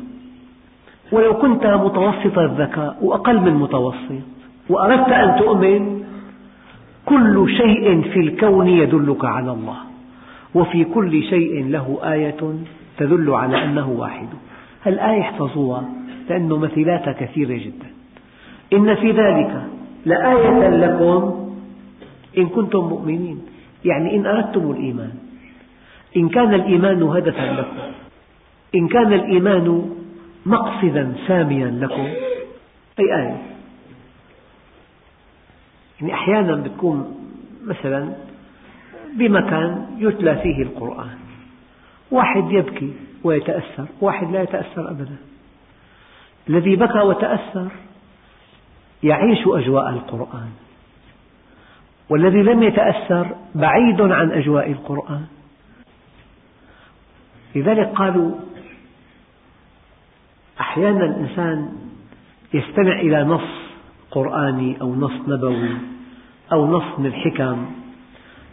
ولو 1.11 1.33
كنت 1.33 1.65
متوسط 1.65 2.37
الذكاء 2.37 2.97
وأقل 3.01 3.41
من 3.41 3.53
متوسط 3.53 4.21
وأردت 4.69 5.09
أن 5.09 5.39
تؤمن 5.39 6.03
كل 7.05 7.49
شيء 7.57 8.01
في 8.01 8.19
الكون 8.19 8.67
يدلك 8.67 9.25
على 9.25 9.51
الله 9.51 9.77
وفي 10.55 10.83
كل 10.83 11.23
شيء 11.23 11.67
له 11.69 11.99
آية 12.03 12.41
تدل 12.97 13.33
على 13.33 13.63
أنه 13.63 13.89
واحد. 13.89 14.27
الآية 14.87 15.21
احفظوها 15.21 15.83
لأن 16.29 16.49
مثيلاتها 16.49 17.13
كثيرة 17.13 17.57
جدا. 17.57 17.89
إن 18.73 18.95
في 18.95 19.11
ذلك 19.11 19.67
لآية 20.05 20.69
لكم 20.69 21.49
إن 22.37 22.47
كنتم 22.47 22.79
مؤمنين. 22.79 23.39
يعني 23.87 24.15
إن 24.15 24.25
أردتم 24.25 24.71
الإيمان. 24.71 25.13
إن 26.17 26.29
كان 26.29 26.53
الإيمان 26.53 27.03
هدفا 27.03 27.41
لكم. 27.41 27.77
إن 28.75 28.87
كان 28.87 29.13
الإيمان 29.13 29.95
مقصدا 30.45 31.13
ساميا 31.27 31.67
لكم. 31.67 32.07
أي 32.99 33.15
آية؟ 33.15 33.41
يعني 36.01 36.13
أحيانا 36.13 36.55
بتكون 36.55 37.15
مثلا 37.65 38.13
بمكان 39.15 39.85
يتلى 39.97 40.35
فيه 40.35 40.63
القرآن. 40.63 41.17
واحد 42.11 42.51
يبكي 42.51 42.93
ويتأثر 43.23 43.85
واحد 44.01 44.31
لا 44.31 44.41
يتأثر 44.41 44.91
أبدا. 44.91 45.15
الذي 46.49 46.75
بكى 46.75 46.99
وتأثر 46.99 47.67
يعيش 49.03 49.39
أجواء 49.47 49.89
القرآن. 49.89 50.49
والذي 52.09 52.43
لم 52.43 52.63
يتأثر 52.63 53.35
بعيد 53.55 54.01
عن 54.01 54.31
أجواء 54.31 54.71
القرآن. 54.71 55.25
لذلك 57.55 57.87
قالوا 57.87 58.31
أحيانا 60.59 61.05
الإنسان 61.05 61.69
يستمع 62.53 62.99
إلى 62.99 63.23
نص 63.23 63.49
قرآني 64.11 64.81
أو 64.81 64.95
نص 64.95 65.27
نبوي 65.27 65.77
أو 66.51 66.67
نص 66.67 66.99
من 66.99 67.05
الحكم 67.05 67.65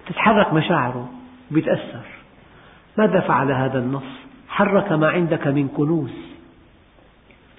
تتحرك 0.07 0.53
مشاعره 0.53 1.11
ويتأثر 1.53 2.07
ماذا 2.99 3.21
فعل 3.21 3.53
هذا 3.53 3.79
النص؟ 3.79 4.25
حرك 4.49 4.93
ما 4.93 5.09
عندك 5.09 5.47
من 5.47 5.69
كنوز. 5.69 6.13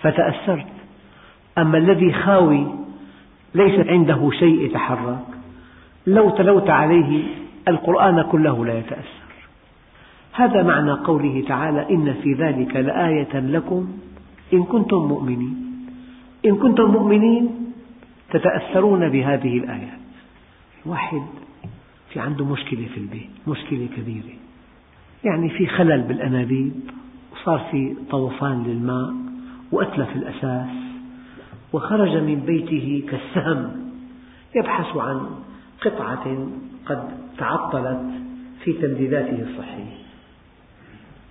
فتأثرت. 0.01 0.67
أما 1.57 1.77
الذي 1.77 2.13
خاوي 2.13 2.67
ليس 3.55 3.87
عنده 3.87 4.29
شيء 4.39 4.61
يتحرك 4.61 5.34
لو 6.07 6.29
تلوت 6.29 6.69
عليه 6.69 7.23
القرآن 7.67 8.21
كله 8.21 8.65
لا 8.65 8.79
يتأثر. 8.79 9.25
هذا 10.33 10.63
معنى 10.63 10.91
قوله 10.91 11.43
تعالى 11.47 11.89
إن 11.89 12.13
في 12.23 12.33
ذلك 12.33 12.75
لآية 12.75 13.39
لكم 13.39 13.87
إن 14.53 14.63
كنتم 14.63 14.97
مؤمنين. 14.97 15.55
إن 16.45 16.55
كنتم 16.55 16.91
مؤمنين 16.91 17.49
تتأثرون 18.31 19.09
بهذه 19.09 19.57
الآيات. 19.57 19.99
واحد 20.85 21.21
في 22.09 22.19
عنده 22.19 22.45
مشكلة 22.45 22.85
في 22.93 22.97
البيت 22.97 23.29
مشكلة 23.47 23.87
كبيرة. 23.97 24.35
يعني 25.23 25.49
في 25.49 25.67
خلل 25.67 26.01
بالأنابيب 26.01 26.73
وصار 27.33 27.59
في 27.71 27.95
طوفان 28.09 28.63
للماء 28.63 29.13
وأتلف 29.71 30.15
الأساس 30.15 30.69
وخرج 31.73 32.17
من 32.17 32.35
بيته 32.35 33.03
كالسهم 33.09 33.71
يبحث 34.55 34.97
عن 34.97 35.25
قطعة 35.81 36.47
قد 36.85 37.09
تعطلت 37.37 38.01
في 38.63 38.73
تمديداته 38.73 39.41
الصحية 39.41 40.05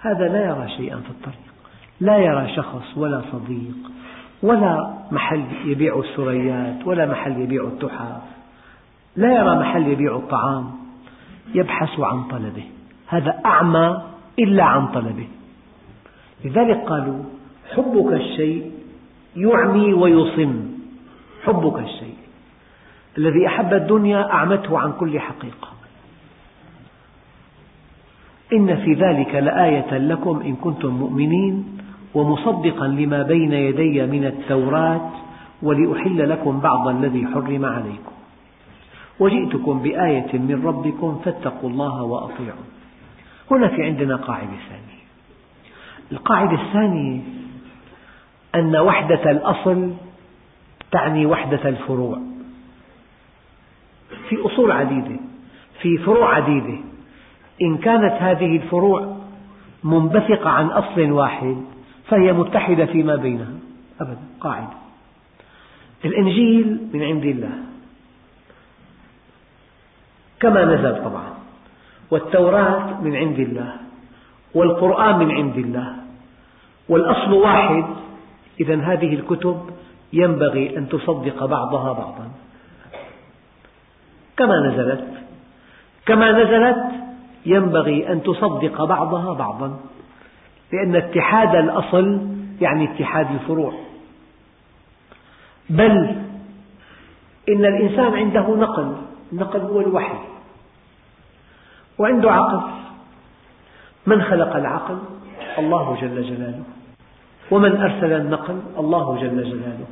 هذا 0.01 0.29
لا 0.29 0.45
يرى 0.45 0.69
شيئا 0.77 0.97
في 0.97 1.11
الطريق. 1.11 1.55
لا 2.01 2.17
يرى 2.17 2.57
شخص 2.57 2.97
ولا 2.97 3.23
صديق 3.33 3.77
ولا 4.43 4.95
محل 5.11 5.45
يبيع 5.65 5.99
السريات 5.99 6.87
ولا 6.87 7.07
محل 7.07 7.41
يبيع 7.41 7.65
التحف. 7.65 8.23
لا 9.17 9.33
يرى 9.33 9.59
محل 9.59 9.89
يبيع 9.89 10.17
الطعام. 10.17 10.71
يبحث 11.55 12.01
عن 12.01 12.25
طلبه. 12.25 12.65
هذا 13.07 13.41
أعمى 13.47 14.03
إلا 14.39 14.65
عن 14.65 14.87
طلبه. 14.87 15.29
لذلك 16.45 16.85
قالوا 16.87 17.23
حبك 17.75 18.13
الشيء 18.13 18.73
يعمي 19.37 19.93
ويصم. 19.93 20.71
حبك 21.45 21.79
الشيء. 21.79 22.17
الذي 23.19 23.47
أحب 23.47 23.75
الدنيا 23.75 24.33
أعمته 24.33 24.79
عن 24.79 24.93
كل 24.93 25.21
حقيقة 25.21 25.69
إن 28.53 28.77
في 28.77 28.93
ذلك 28.93 29.35
لآية 29.35 29.99
لكم 29.99 30.41
إن 30.41 30.57
كنتم 30.57 30.89
مؤمنين 30.89 31.79
ومصدقا 32.15 32.87
لما 32.87 33.23
بين 33.23 33.53
يدي 33.53 34.07
من 34.07 34.25
التوراة 34.25 35.11
ولأحل 35.63 36.31
لكم 36.31 36.61
بعض 36.61 36.89
الذي 36.89 37.27
حرم 37.27 37.65
عليكم. 37.65 38.13
وجئتكم 39.21 39.79
بآية 39.79 40.39
من 40.39 40.63
ربكم 40.67 41.21
فاتقوا 41.25 41.71
الله 41.71 42.03
وأطيعوا. 42.03 42.67
هنا 43.51 43.69
في 43.69 43.83
عندنا 43.83 44.17
قاعدة 44.17 44.57
ثانية. 44.69 45.05
القاعدة 46.13 46.63
الثانية 46.63 47.21
أن 48.55 48.77
وحدة 48.77 49.31
الأصل 49.31 49.93
تعني 50.93 51.27
وحدة 51.27 51.69
الفروع. 51.69 52.34
في 54.29 54.47
أصول 54.47 54.73
عديدة 54.73 55.17
في 55.81 55.99
فروع 55.99 56.35
عديدة. 56.35 56.79
إن 57.63 57.79
كانت 57.79 58.13
هذه 58.13 58.57
الفروع 58.57 59.17
منبثقة 59.85 60.51
عن 60.51 60.67
أصل 60.67 61.11
واحد 61.11 61.57
فهي 62.09 62.33
متحدة 62.33 62.87
فيما 62.87 63.17
بينها. 63.17 63.53
أبدا 64.01 64.19
قاعدة. 64.41 64.77
الإنجيل 66.05 66.89
من 66.93 67.03
عند 67.03 67.25
الله. 67.25 67.59
كما 70.41 70.65
نزل 70.65 71.05
طبعا. 71.05 71.35
والتوراة 72.11 73.01
من 73.01 73.17
عند 73.17 73.39
الله. 73.39 73.73
والقرآن 74.55 75.19
من 75.19 75.31
عند 75.31 75.57
الله. 75.57 75.97
والأصل 76.89 77.33
واحد. 77.33 77.85
إذا 78.61 78.81
هذه 78.81 79.15
الكتب 79.15 79.61
ينبغي 80.13 80.79
أن 80.79 80.89
تصدق 80.89 81.45
بعضها 81.45 81.93
بعضا. 81.93 82.31
كما 84.37 84.61
نزلت 84.61 85.05
كما 86.07 86.33
نزلت 86.33 87.05
ينبغي 87.47 88.13
أن 88.13 88.23
تصدق 88.23 88.85
بعضها 88.85 89.35
بعضا 89.35 89.81
لأن 90.73 90.97
اتحاد 90.97 91.55
الأصل 91.55 92.29
يعني 92.61 92.93
اتحاد 92.93 93.31
الفروع. 93.31 93.75
بل 95.71 96.17
إن 97.49 97.65
الإنسان 97.65 98.15
عنده 98.15 98.57
نقل 98.57 98.97
النقل 99.33 99.61
هو 99.61 99.81
الوحي 99.81 100.19
وعنده 101.99 102.33
عقل. 102.33 102.61
من 104.07 104.23
خلق 104.23 104.57
العقل؟ 104.57 104.99
الله 105.59 105.99
جل 106.01 106.23
جلاله. 106.23 106.63
ومن 107.51 107.77
أرسل 107.77 108.13
النقل؟ 108.13 108.61
الله 108.79 109.17
جل 109.21 109.45
جلاله. 109.45 109.87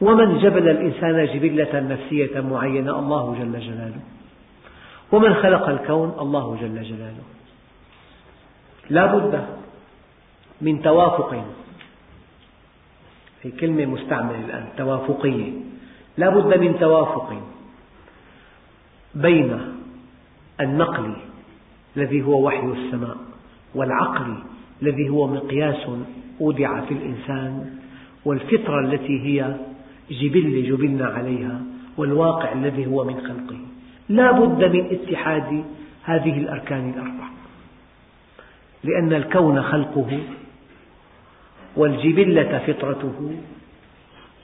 ومن 0.00 0.38
جبل 0.38 0.68
الإنسان 0.68 1.26
جبلة 1.26 1.80
نفسية 1.80 2.40
معينة 2.40 2.98
الله 2.98 3.36
جل 3.38 3.60
جلاله. 3.60 4.00
ومن 5.12 5.34
خلق 5.34 5.68
الكون 5.68 6.16
الله 6.20 6.58
جل 6.60 6.82
جلاله. 6.82 7.24
لا 8.90 9.06
بد 9.06 9.44
من 10.60 10.82
توافق 10.82 11.44
هي 13.42 13.50
كلمة 13.50 13.84
مستعملة 13.84 14.44
الآن 14.44 14.64
توافقية. 14.76 15.52
لا 16.16 16.28
بد 16.28 16.58
من 16.58 16.78
توافق 16.78 17.42
بين 19.14 19.58
النقل 20.60 21.16
الذي 21.96 22.22
هو 22.22 22.46
وحي 22.46 22.66
السماء 22.66 23.16
والعقل 23.74 24.34
الذي 24.82 25.08
هو 25.08 25.26
مقياس 25.26 25.86
أودع 26.40 26.80
في 26.80 26.94
الإنسان 26.94 27.78
والفطرة 28.24 28.80
التي 28.80 29.20
هي 29.20 29.56
جبلة 30.10 30.68
جبلنا 30.68 31.06
عليها 31.06 31.60
والواقع 31.96 32.52
الذي 32.52 32.86
هو 32.86 33.04
من 33.04 33.20
خلقه. 33.20 33.58
لا 34.08 34.32
بد 34.32 34.64
من 34.64 34.86
اتحاد 34.90 35.64
هذه 36.04 36.38
الأركان 36.38 36.90
الأربع 36.90 37.30
لأن 38.84 39.12
الكون 39.12 39.62
خلقه 39.62 40.18
والجبلة 41.76 42.58
فطرته 42.66 43.34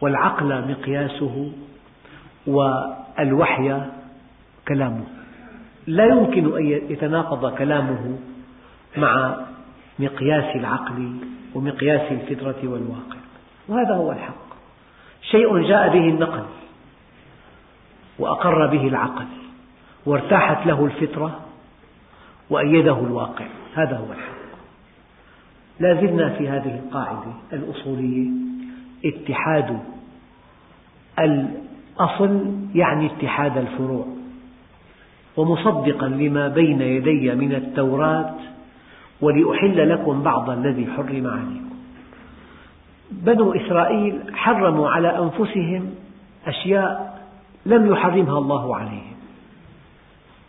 والعقل 0.00 0.70
مقياسه 0.70 1.52
والوحي 2.46 3.80
كلامه. 4.68 5.04
لا 5.86 6.04
يمكن 6.04 6.56
أن 6.56 6.66
يتناقض 6.66 7.54
كلامه 7.58 8.18
مع 8.96 9.36
مقياس 9.98 10.56
العقل 10.56 11.16
ومقياس 11.54 12.12
الفطرة 12.12 12.68
والواقع 12.68 13.16
وهذا 13.68 13.94
هو 13.94 14.12
الحق. 14.12 14.45
شيء 15.30 15.68
جاء 15.68 15.88
به 15.88 16.08
النقل 16.08 16.44
وأقر 18.18 18.66
به 18.66 18.88
العقل 18.88 19.26
وارتاحت 20.06 20.66
له 20.66 20.84
الفطرة 20.84 21.40
وأيده 22.50 22.98
الواقع. 22.98 23.46
هذا 23.74 23.96
هو 23.96 24.12
الحق. 24.12 24.36
لا 25.80 25.94
زلنا 25.94 26.28
في 26.28 26.48
هذه 26.48 26.80
القاعدة 26.84 27.32
الأصولية 27.52 28.30
اتحاد 29.04 29.80
الأصل 31.18 32.56
يعني 32.74 33.06
اتحاد 33.06 33.58
الفروع. 33.58 34.06
ومصدقا 35.36 36.08
لما 36.08 36.48
بين 36.48 36.80
يدي 36.80 37.34
من 37.34 37.54
التوراة 37.54 38.34
ولأحل 39.20 39.90
لكم 39.90 40.22
بعض 40.22 40.50
الذي 40.50 40.86
حرم 40.86 41.26
عليكم. 41.26 41.75
بنو 43.10 43.52
إسرائيل 43.52 44.20
حرموا 44.34 44.90
على 44.90 45.18
أنفسهم 45.18 45.94
أشياء 46.46 47.22
لم 47.66 47.92
يحرمها 47.92 48.38
الله 48.38 48.76
عليهم. 48.76 49.16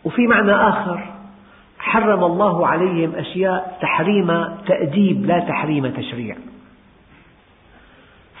وفي 0.04 0.26
معنى 0.26 0.52
آخر 0.52 1.00
حرم 1.78 2.24
الله 2.24 2.66
عليهم 2.66 3.14
أشياء 3.14 3.78
تحريم 3.82 4.44
تأديب 4.66 5.26
لا 5.26 5.40
تحريم 5.40 5.86
تشريع. 5.86 6.36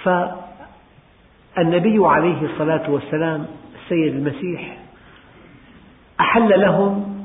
فالنبي 0.02 2.06
عليه 2.06 2.42
الصلاة 2.42 2.90
والسلام 2.90 3.46
السيد 3.82 4.14
المسيح 4.14 4.78
أحل 6.20 6.60
لهم 6.60 7.18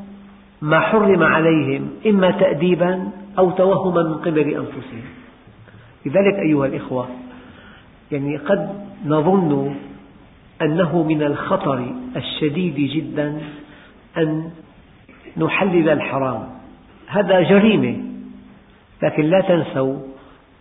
ما 0.62 0.80
حرم 0.80 1.24
عليهم 1.24 1.90
إما 2.08 2.32
تأديبا 2.32 3.12
أو 3.38 3.52
توهما 3.52 4.04
من 4.04 4.16
قبل 4.16 4.40
أنفسهم. 4.40 5.23
لذلك 6.06 6.40
أيها 6.40 6.66
الإخوة 6.66 7.08
يعني 8.12 8.38
قد 8.38 8.70
نظن 9.06 9.76
أنه 10.62 11.04
من 11.04 11.24
الخطر 11.24 11.94
الشديد 12.16 12.76
جدا 12.76 13.42
أن 14.18 14.52
نحلل 15.38 15.90
الحرام. 15.90 16.50
هذا 17.08 17.42
جريمة 17.42 18.04
لكن 19.04 19.24
لا 19.24 19.42
تنسوا 19.42 19.98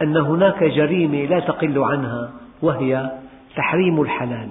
أن 0.03 0.17
هناك 0.17 0.65
جريمة 0.65 1.25
لا 1.25 1.41
تقل 1.41 1.79
عنها 1.79 2.31
وهي 2.63 3.11
تحريم 3.57 4.03
الحلال. 4.03 4.49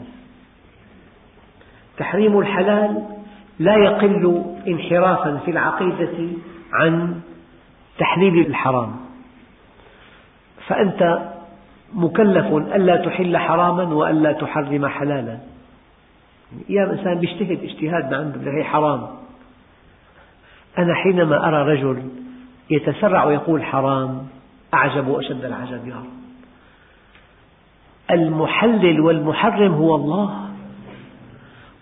تحريم 1.97 2.39
الحلال 2.39 3.04
لا 3.60 3.75
يقل 3.75 4.43
انحرافا 4.67 5.38
في 5.45 5.51
العقيدة 5.51 6.27
عن 6.73 7.21
تحليل 7.97 8.45
الحرام. 8.47 9.11
فأنت 10.67 11.32
مكلف 11.93 12.45
ألا 12.54 12.95
تحل 12.95 13.38
حراما 13.38 13.84
وألا 13.84 14.32
تحرم 14.32 14.88
حلالا. 14.88 15.38
أيام 16.69 16.89
إنسان 16.89 17.24
يجتهد 17.24 17.63
اجتهاد 17.63 18.12
ما 18.12 18.17
عنده 18.17 18.52
هي 18.52 18.63
حرام. 18.63 19.08
أنا 20.78 20.93
حينما 20.93 21.47
أرى 21.47 21.74
رجل 21.74 22.02
يتسرع 22.69 23.24
ويقول 23.24 23.63
حرام 23.63 24.28
أعجب 24.74 25.08
وأشد 25.08 25.45
العجب 25.45 25.88
يا 25.88 25.95
رب. 25.95 26.21
المحلل 28.12 29.02
والمحرم 29.02 29.74
هو 29.74 29.95
الله. 29.95 30.52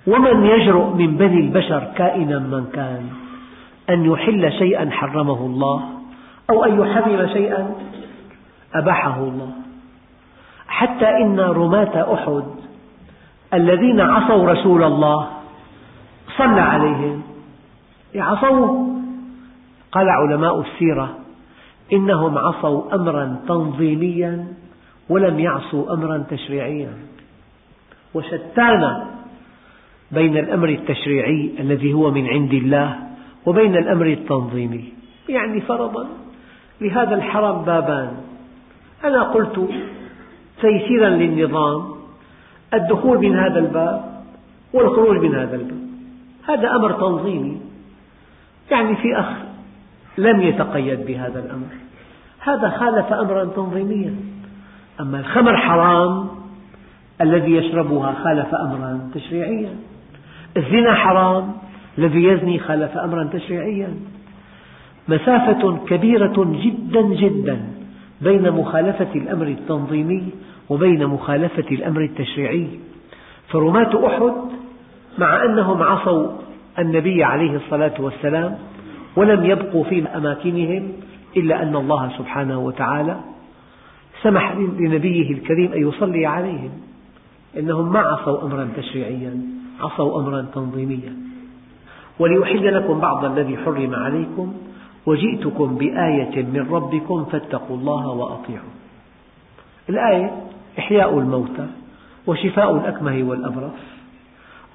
ومن 0.08 0.46
يجرؤ 0.46 0.94
من 0.94 1.18
بني 1.18 1.39
البشر 1.39 1.92
كائنا 1.96 2.39
من 2.39 2.65
كان 2.74 3.10
أن 3.89 4.06
يحل 4.06 4.52
شيئا 4.52 4.89
حرمه 4.89 5.46
الله 5.46 5.89
أو 6.50 6.65
أن 6.65 6.80
يحرم 6.80 7.28
شيئا 7.28 7.76
أباحه 8.75 9.17
الله. 9.23 9.51
حتى 10.67 11.10
إن 11.10 11.39
رماة 11.39 12.13
أحد 12.13 12.43
الذين 13.53 14.01
عصوا 14.01 14.51
رسول 14.51 14.84
الله 14.84 15.27
صلى 16.38 16.62
عليهم. 16.62 17.21
عصوه 18.15 18.95
قال 19.91 20.10
علماء 20.10 20.62
السيرة 20.62 21.17
إنهم 21.93 22.38
عصوا 22.38 22.95
أمرا 22.95 23.39
تنظيميا 23.47 24.47
ولم 25.10 25.39
يعصوا 25.39 25.93
أمرا 25.93 26.23
تشريعيا. 26.29 26.93
وشتان 28.13 29.05
بين 30.12 30.38
الأمر 30.38 30.69
التشريعي 30.69 31.53
الذي 31.60 31.93
هو 31.93 32.12
من 32.12 32.27
عند 32.27 32.53
الله 32.53 32.99
وبين 33.45 33.77
الأمر 33.77 34.05
التنظيمي. 34.05 34.93
يعني 35.29 35.62
فرضا 35.62 36.08
لهذا 36.82 37.15
الحرم 37.15 37.62
بابان. 37.62 38.29
أنا 39.04 39.24
قلت 39.24 39.70
تيسيرا 40.62 41.10
للنظام 41.10 41.86
الدخول 42.74 43.18
من 43.18 43.40
هذا 43.40 43.60
الباب 43.60 44.24
والخروج 44.74 45.18
من 45.18 45.36
هذا 45.36 45.56
الباب. 45.56 45.80
هذا 46.48 46.76
أمر 46.76 46.92
تنظيمي. 46.92 47.62
يعني 48.72 48.96
في 48.96 49.20
أخ 49.20 49.30
لم 50.18 50.42
يتقيد 50.42 51.06
بهذا 51.06 51.40
الأمر. 51.40 51.68
هذا 52.40 52.70
خالف 52.70 53.14
أمرا 53.14 53.46
تنظيميا. 53.46 54.16
أما 55.00 55.20
الخمر 55.20 55.58
حرام 55.58 56.28
الذي 57.22 57.52
يشربها 57.52 58.14
خالف 58.24 58.56
أمرا 58.56 59.10
تشريعيا. 59.14 59.76
الزنا 60.58 60.94
حرام 60.94 61.54
الذي 61.98 62.24
يزني 62.24 62.60
خالف 62.60 62.98
أمرا 62.98 63.24
تشريعيا. 63.24 63.94
مسافة 65.08 65.78
كبيرة 65.88 66.58
جدا 66.64 67.02
جدا. 67.02 67.79
بين 68.21 68.51
مخالفة 68.51 69.15
الأمر 69.15 69.47
التنظيمي 69.47 70.29
وبين 70.69 71.08
مخالفة 71.08 71.71
الأمر 71.71 72.01
التشريعي. 72.01 72.67
فرماة 73.47 74.08
أحد 74.08 74.34
مع 75.17 75.43
أنهم 75.45 75.84
عصوا 75.84 76.27
النبي 76.79 77.23
عليه 77.23 77.55
الصلاة 77.55 77.93
والسلام 77.99 78.58
ولم 79.15 79.45
يبقوا 79.45 79.84
في 79.84 80.08
أماكنهم 80.08 80.91
إلا 81.38 81.63
أن 81.63 81.75
الله 81.75 82.12
سبحانه 82.17 82.60
وتعالى 82.60 83.19
سمح 84.21 84.55
لنبيه 84.55 85.32
الكريم 85.32 85.73
أن 85.73 85.88
يصلي 85.88 86.25
عليهم. 86.25 86.71
إنهم 87.58 87.93
ما 87.93 87.99
عصوا 87.99 88.43
أمرا 88.43 88.69
تشريعيا 88.77 89.41
عصوا 89.82 90.21
أمرا 90.21 90.41
تنظيميا. 90.41 91.13
وليحل 92.19 92.75
لكم 92.75 92.99
بعض 92.99 93.25
الذي 93.25 93.58
حرم 93.58 93.95
عليكم 93.95 94.53
وجئتكم 95.06 95.76
بآية 95.76 96.44
من 96.44 96.68
ربكم 96.72 97.26
فاتقوا 97.26 97.78
الله 97.78 98.08
وأطيعوا. 98.08 98.74
الآية 99.90 100.42
إحياء 100.80 101.20
الموتى 101.20 101.68
وشفاء 102.28 102.76
الأكمه 102.78 103.24
والأبرص 103.24 103.80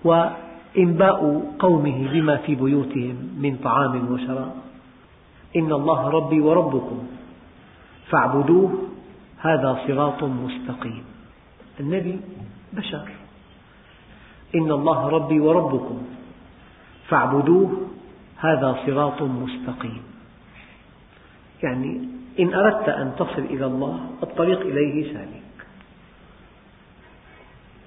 وإنباء 0.05 1.43
قومه 1.59 2.09
بما 2.13 2.37
في 2.37 2.55
بيوتهم 2.55 3.17
من 3.39 3.57
طعام 3.65 4.13
وشراب. 4.13 4.55
إن 5.57 5.73
الله 5.73 6.09
ربي 6.09 6.41
وربكم 6.41 6.99
فاعبدوه 8.11 8.71
هذا 9.39 9.79
صراط 9.87 10.23
مستقيم. 10.23 11.05
النبي 11.81 12.21
بشر. 12.73 13.09
إن 14.55 14.71
الله 14.71 15.09
ربي 15.09 15.41
وربكم 15.41 16.03
فاعبدوه 17.09 17.71
هذا 18.37 18.77
صراط 18.87 19.23
مستقيم. 19.23 20.13
يعني 21.64 22.00
إن 22.40 22.55
أردت 22.55 22.88
أن 22.88 23.12
تصل 23.18 23.42
إلى 23.50 23.66
الله 23.66 24.11
الطريق 24.22 24.61
إليه 24.61 25.12
سالك. 25.12 25.66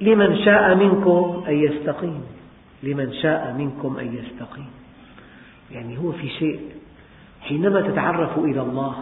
لمن 0.02 0.46
شاء 0.46 0.76
منكم 0.76 1.44
أن 1.48 1.54
يستقيم. 1.54 2.22
لمن 2.84 3.14
شاء 3.14 3.54
منكم 3.58 3.98
أن 3.98 4.16
يستقيم. 4.16 4.70
يعني 5.72 5.98
هو 5.98 6.12
في 6.12 6.30
شيء. 6.30 6.60
حينما 7.42 7.82
تتعرف 7.82 8.38
إلى 8.38 8.62
الله 8.62 8.96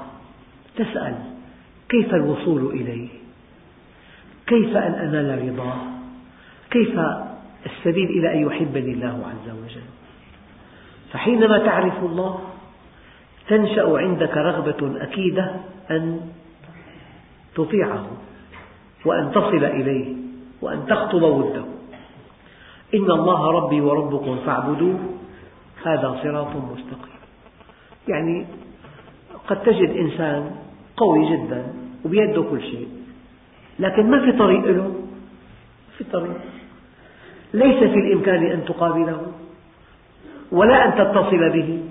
تسأل 0.75 1.15
كيف 1.89 2.13
الوصول 2.13 2.71
إليه؟ 2.71 3.09
كيف 4.47 4.77
أن 4.77 4.93
أنال 4.93 5.49
رضاه؟ 5.49 5.77
كيف 6.71 6.99
السبيل 7.65 8.09
إلى 8.09 8.33
أن 8.33 8.47
يحبني 8.47 8.93
الله 8.93 9.27
عز 9.27 9.49
وجل؟ 9.49 9.87
فحينما 11.11 11.57
تعرف 11.57 12.03
الله 12.03 12.54
تنشأ 13.47 13.97
عندك 13.97 14.37
رغبة 14.37 15.03
أكيدة 15.03 15.55
أن 15.91 16.21
تطيعه 17.55 18.07
وأن 19.05 19.31
تصل 19.31 19.65
إليه 19.65 20.15
وأن 20.61 20.85
تخطب 20.85 21.23
وده. 21.23 21.63
إن 22.93 23.11
الله 23.11 23.51
ربي 23.51 23.81
وربكم 23.81 24.37
فاعبدوه. 24.45 24.99
هذا 25.85 26.19
صراط 26.23 26.55
مستقيم. 26.55 27.19
يعني 28.07 28.45
قد 29.47 29.63
تجد 29.63 29.89
إنسان 29.89 30.51
قوي 30.97 31.29
جدا 31.29 31.73
وبيده 32.05 32.43
كل 32.43 32.61
شيء 32.61 32.87
لكن 33.79 34.09
ما 34.09 34.25
في 34.25 34.31
طريق 34.31 34.65
له؟ 34.65 34.95
في 35.97 36.03
طريق. 36.03 36.41
ليس 37.53 37.77
في 37.77 37.99
الإمكان 37.99 38.43
أن 38.43 38.65
تقابله 38.65 39.31
ولا 40.51 40.85
أن 40.85 40.91
تتصل 40.95 41.49
به. 41.49 41.84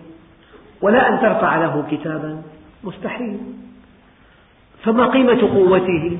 ولا 0.82 1.08
أن 1.08 1.20
ترفع 1.20 1.56
له 1.56 1.84
كتابا. 1.90 2.42
مستحيل. 2.84 3.38
فما 4.84 5.06
قيمة 5.06 5.40
قوته؟ 5.54 6.18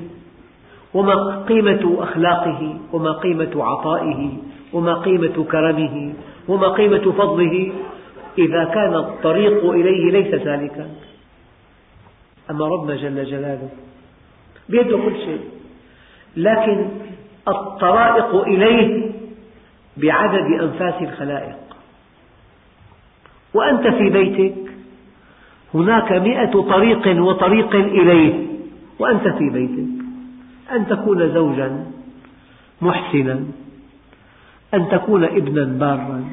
وما 0.95 1.45
قيمة 1.49 1.97
أخلاقه؟ 1.99 2.77
وما 2.93 3.13
قيمة 3.13 3.65
عطائه؟ 3.65 4.31
وما 4.73 4.95
قيمة 4.95 5.45
كرمه؟ 5.51 6.13
وما 6.49 6.69
قيمة 6.69 7.13
فضله؟ 7.13 7.73
إذا 8.39 8.65
كان 8.65 8.95
الطريق 8.95 9.71
إليه 9.71 10.11
ليس 10.11 10.43
سالكا 10.45 10.91
أما 12.51 12.67
ربنا 12.67 12.97
جل 12.97 13.25
جلاله 13.25 13.69
بيده 14.69 14.99
كل 14.99 15.17
شيء. 15.17 15.41
لكن 16.37 16.89
الطرائق 17.49 18.35
إليه 18.35 19.13
بعدد 19.97 20.61
أنفاس 20.63 21.03
الخلائق. 21.03 21.64
وأنت 23.55 23.89
في 23.89 24.11
بيتك. 24.11 24.55
هناك 25.75 26.13
مئة 26.13 26.61
طريق 26.61 27.23
وطريق 27.23 27.75
إليه 27.75 28.47
وأنت 28.99 29.29
في 29.29 29.51
بيتك. 29.51 30.05
أن 30.73 30.87
تكون 30.87 31.29
زوجا 31.35 31.85
محسنا. 32.83 33.41
أن 34.75 34.89
تكون 34.89 35.25
ابنا 35.25 35.65
بارا. 35.65 36.25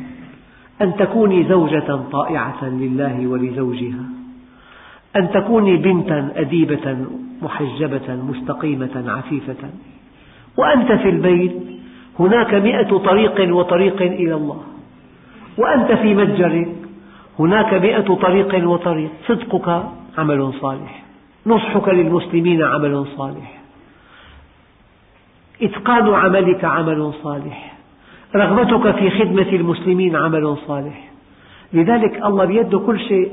أن 0.82 0.96
تكوني 0.96 1.44
زوجة 1.44 2.00
طائعة 2.12 2.66
لله 2.70 3.28
ولزوجها. 3.28 4.06
أن 5.16 5.32
تكوني 5.32 5.76
بنتا 5.78 6.34
أديبة 6.36 6.98
محجبة 7.42 8.16
مستقيمة 8.30 9.04
عفيفة. 9.08 9.70
وأنت 10.58 10.92
في 10.92 11.10
البيت 11.10 11.54
هناك 12.20 12.54
مئة 12.54 12.98
طريق 12.98 13.56
وطريق 13.56 14.02
إلى 14.02 14.34
الله. 14.34 14.64
وأنت 15.58 15.92
في 15.92 16.16
متجرك 16.16 16.81
هناك 17.42 17.74
مئة 17.74 18.10
طريق 18.26 18.68
وطريق. 18.68 19.10
صدقك 19.28 19.68
عمل 20.18 20.54
صالح. 20.62 21.04
نصحك 21.46 21.88
للمسلمين 21.90 22.64
عمل 22.64 23.06
صالح. 23.18 23.62
إتقان 25.62 26.14
عملك 26.14 26.66
عمل 26.66 27.14
صالح. 27.24 27.74
رغبتك 28.36 28.96
في 28.96 29.10
خدمة 29.10 29.50
المسلمين 29.60 30.16
عمل 30.16 30.58
صالح. 30.68 30.98
لذلك 31.74 32.26
الله 32.26 32.46
بيده 32.46 32.80
كل 32.80 33.00
شيء. 33.00 33.32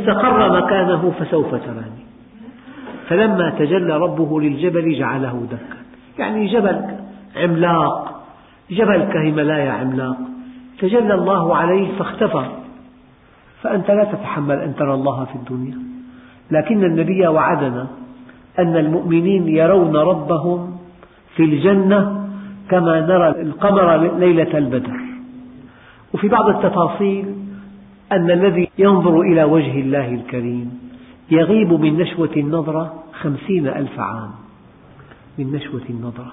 استقر 0.00 0.62
مكانه 0.62 1.12
فسوف 1.20 1.50
تراني. 1.50 2.02
فلما 3.08 3.50
تجلى 3.58 3.96
ربه 3.96 4.40
للجبل 4.40 4.98
جعله 4.98 5.46
دكا. 5.50 5.78
يعني 6.18 6.46
جبل 6.46 6.84
عملاق 7.36 8.22
جبل 8.70 9.02
كهيمالايا 9.12 9.72
عملاق. 9.72 10.16
تجلى 10.78 11.14
الله 11.14 11.56
عليه 11.56 11.98
فاختفى. 11.98 12.44
فأنت 13.62 13.90
لا 13.90 14.04
تتحمل 14.04 14.58
أن 14.58 14.74
ترى 14.76 14.94
الله 14.94 15.24
في 15.24 15.34
الدنيا. 15.34 15.78
لكن 16.50 16.84
النبي 16.84 17.26
وعدنا 17.26 17.86
أن 18.58 18.76
المؤمنين 18.76 19.48
يرون 19.48 19.96
ربهم 19.96 20.76
في 21.36 21.44
الجنة 21.44 22.28
كما 22.70 23.00
نرى 23.00 23.28
القمر 23.28 23.96
ليلة 24.18 24.58
البدر. 24.58 25.00
وفي 26.14 26.28
بعض 26.28 26.48
التفاصيل 26.48 27.34
أن 28.12 28.30
الذي 28.30 28.70
ينظر 28.78 29.20
إلى 29.20 29.44
وجه 29.44 29.80
الله 29.80 30.14
الكريم 30.14 30.80
يغيب 31.30 31.72
من 31.72 31.98
نشوة 31.98 32.30
النظرة 32.36 33.04
خمسين 33.12 33.66
ألف 33.66 34.00
عام. 34.00 34.30
من 35.38 35.52
نشوة 35.52 35.82
النظرة. 35.90 36.32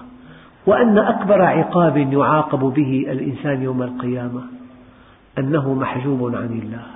وأن 0.66 0.98
أكبر 0.98 1.42
عقاب 1.42 1.96
يعاقب 1.96 2.58
به 2.58 3.06
الإنسان 3.08 3.62
يوم 3.62 3.82
القيامة 3.82 4.42
أنه 5.38 5.74
محجوب 5.74 6.34
عن 6.34 6.60
الله. 6.62 6.86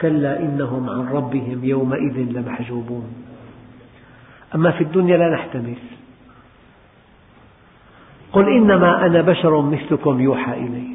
كلا 0.00 0.40
إنهم 0.40 0.90
عن 0.90 1.08
ربهم 1.08 1.64
يومئذ 1.64 2.18
لمحجوبون. 2.18 3.06
أما 4.54 4.70
في 4.70 4.84
الدنيا 4.84 5.16
لا 5.16 5.34
نحتمل. 5.34 5.78
قل 8.32 8.48
إنما 8.48 9.06
أنا 9.06 9.22
بشر 9.22 9.60
مثلكم 9.60 10.20
يوحى 10.20 10.52
إلي. 10.52 10.88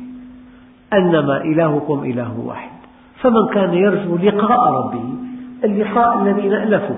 أنما 0.93 1.41
إلهكم 1.41 2.03
إله 2.03 2.39
واحد. 2.39 2.80
فمن 3.21 3.47
كان 3.53 3.73
يرجو 3.73 4.17
لقاء 4.17 4.73
ربه 4.73 5.03
اللقاء 5.63 6.21
الذي 6.21 6.47
نألفه 6.47 6.95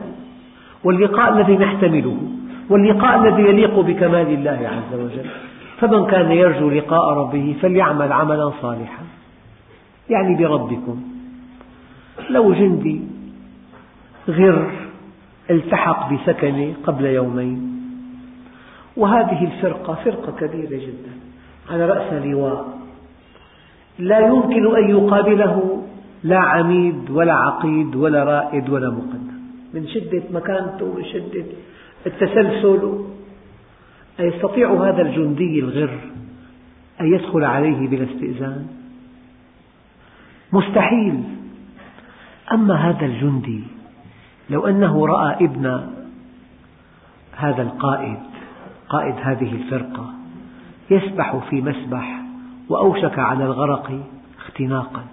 واللقاء 0.83 1.33
الذي 1.33 1.57
نحتمله 1.57 2.17
واللقاء 2.69 3.23
الذي 3.23 3.41
يليق 3.41 3.79
بكمال 3.79 4.27
الله 4.27 4.69
عز 4.69 4.99
وجل. 4.99 5.29
فمن 5.79 6.05
كان 6.05 6.31
يرجو 6.31 6.69
لقاء 6.69 7.13
ربه 7.13 7.55
فليعمل 7.61 8.11
عملا 8.11 8.51
صالحا. 8.61 9.03
يعني 10.09 10.35
بربكم. 10.35 11.01
لو 12.29 12.53
جندي 12.53 13.01
غر 14.29 14.71
التحق 15.49 16.13
بسكنه 16.13 16.73
قبل 16.83 17.05
يومين. 17.05 17.79
وهذه 18.97 19.43
الفرقة 19.43 19.93
فرقة 20.05 20.31
كبيرة 20.31 20.79
جدا. 20.85 21.13
على 21.71 21.85
رأس 21.85 22.13
لواء. 22.13 22.65
لا 23.99 24.19
يمكن 24.19 24.75
أن 24.75 24.89
يقابله 24.89 25.83
لا 26.23 26.39
عميد 26.39 27.09
ولا 27.09 27.33
عقيد 27.33 27.95
ولا 27.95 28.23
رائد 28.23 28.69
ولا 28.69 28.89
مقدم. 28.89 29.33
من 29.73 29.87
شدة 29.87 30.23
مكانته 30.31 30.85
ومن 30.85 31.05
شدة 31.05 31.45
التسلسل. 32.05 33.05
أيستطيع 34.19 34.73
هذا 34.73 35.01
الجندي 35.01 35.59
الغر 35.59 35.99
أن 37.01 37.13
يدخل 37.13 37.43
عليه 37.43 37.87
بلا 37.87 38.03
استئذان؟ 38.03 38.67
مستحيل. 40.53 41.23
أما 42.51 42.75
هذا 42.75 43.05
الجندي 43.05 43.63
لو 44.49 44.67
أنه 44.67 45.05
رأى 45.05 45.45
ابن 45.45 45.87
هذا 47.35 47.61
القائد 47.61 48.19
قائد 48.89 49.15
هذه 49.21 49.51
الفرقة 49.55 50.13
يسبح 50.91 51.35
في 51.49 51.61
مسبح 51.61 52.21
وأوشك 52.69 53.19
على 53.19 53.45
الغرق 53.45 53.99
اختناقا. 54.37 55.03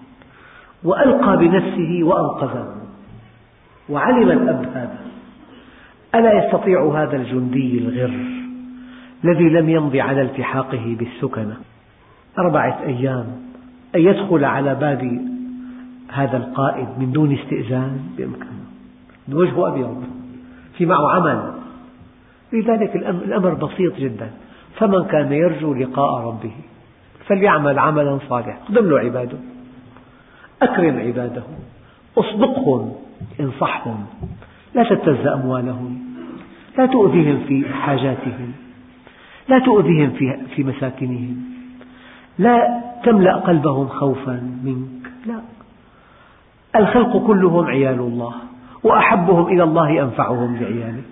وألقى 0.85 1.37
بنفسه 1.37 2.01
وأنقذه. 2.03 2.75
وعلم 3.89 4.31
الأب 4.31 4.65
هذا. 4.75 4.99
ألا 6.15 6.45
يستطيع 6.45 7.03
هذا 7.03 7.17
الجندي 7.17 7.79
الغر 7.79 8.41
الذي 9.25 9.49
لم 9.49 9.69
يمض 9.69 9.97
على 9.97 10.23
التحاقه 10.23 10.97
بالسكنة؟ 10.99 11.57
أربعة 12.39 12.83
أيام 12.83 13.27
أن 13.95 14.01
يدخل 14.01 14.45
على 14.45 14.75
باب 14.75 15.21
هذا 16.13 16.37
القائد 16.37 16.89
من 16.99 17.13
دون 17.13 17.33
استئذان 17.33 18.01
بإمكانه. 18.17 18.67
وجهه 19.33 19.69
أبيض 19.69 20.05
في 20.77 20.87
معه 20.87 21.11
عمل. 21.11 21.53
لذلك 22.53 22.97
الأمر 22.97 23.55
بسيط 23.55 23.97
جدا. 23.97 24.31
فمن 24.77 25.05
كان 25.05 25.33
يرجو 25.33 25.75
لقاء 25.75 26.27
ربه 26.27 26.53
فليعمل 27.27 27.79
عملا 27.79 28.19
صالحا. 28.29 28.59
اقدم 28.63 28.91
له 28.91 28.99
عباده. 28.99 29.39
أكرم 30.63 30.99
عباده 30.99 31.43
أصدقهم 32.19 32.93
انصحهم 33.41 34.07
لا 34.75 34.83
تبتز 34.83 35.27
أموالهم 35.27 35.99
لا 36.79 36.87
تؤذيهم 36.87 37.39
في 37.49 37.65
حاجاتهم 37.75 38.53
لا 39.49 39.59
تؤذيهم 39.59 40.11
في 40.57 40.65
مساكنهم 40.65 41.37
لا 42.39 42.83
تملأ 43.05 43.37
قلبهم 43.37 43.89
خوفا 43.89 44.43
منك 44.65 45.13
لا. 45.27 45.41
الخلق 46.77 47.27
كلهم 47.27 47.67
عيال 47.67 47.99
الله 47.99 48.35
وأحبهم 48.83 49.47
إلى 49.47 49.63
الله 49.63 50.03
أنفعهم 50.03 50.57
لعياله 50.57 51.03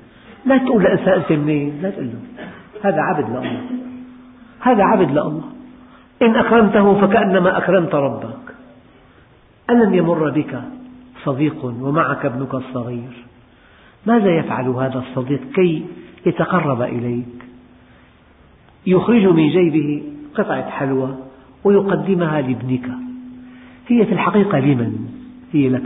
لا 0.46 0.58
تقول 0.58 0.82
لإنسان 0.82 1.20
أنت 1.20 1.32
منين؟ 1.32 1.82
لا 1.82 1.90
تقول 1.90 2.06
له 2.06 2.44
هذا 2.82 3.00
عبد 3.00 3.30
لله 3.30 3.61
هذا 4.61 4.84
عبد 4.84 5.11
لله. 5.11 5.42
إن 6.22 6.37
أكرمته 6.37 7.00
فكأنما 7.00 7.58
أكرمت 7.58 7.94
ربك. 7.94 8.47
ألم 9.70 9.94
يمر 9.94 10.31
بك 10.31 10.62
صديق 11.24 11.64
ومعك 11.64 12.24
ابنك 12.24 12.54
الصغير؟ 12.54 13.12
ماذا 14.07 14.31
يفعل 14.31 14.68
هذا 14.68 14.98
الصديق 14.98 15.40
كي 15.54 15.85
يتقرب 16.26 16.83
إليك؟ 16.83 17.44
يخرج 18.87 19.26
من 19.26 19.48
جيبه 19.48 20.02
قطعة 20.35 20.70
حلوى 20.70 21.14
ويقدمها 21.64 22.40
لابنك. 22.40 22.90
هي 23.88 24.07
في 24.07 24.12
الحقيقة 24.12 24.59
لمن؟ 24.59 25.09
هي 25.52 25.68
لك. 25.68 25.85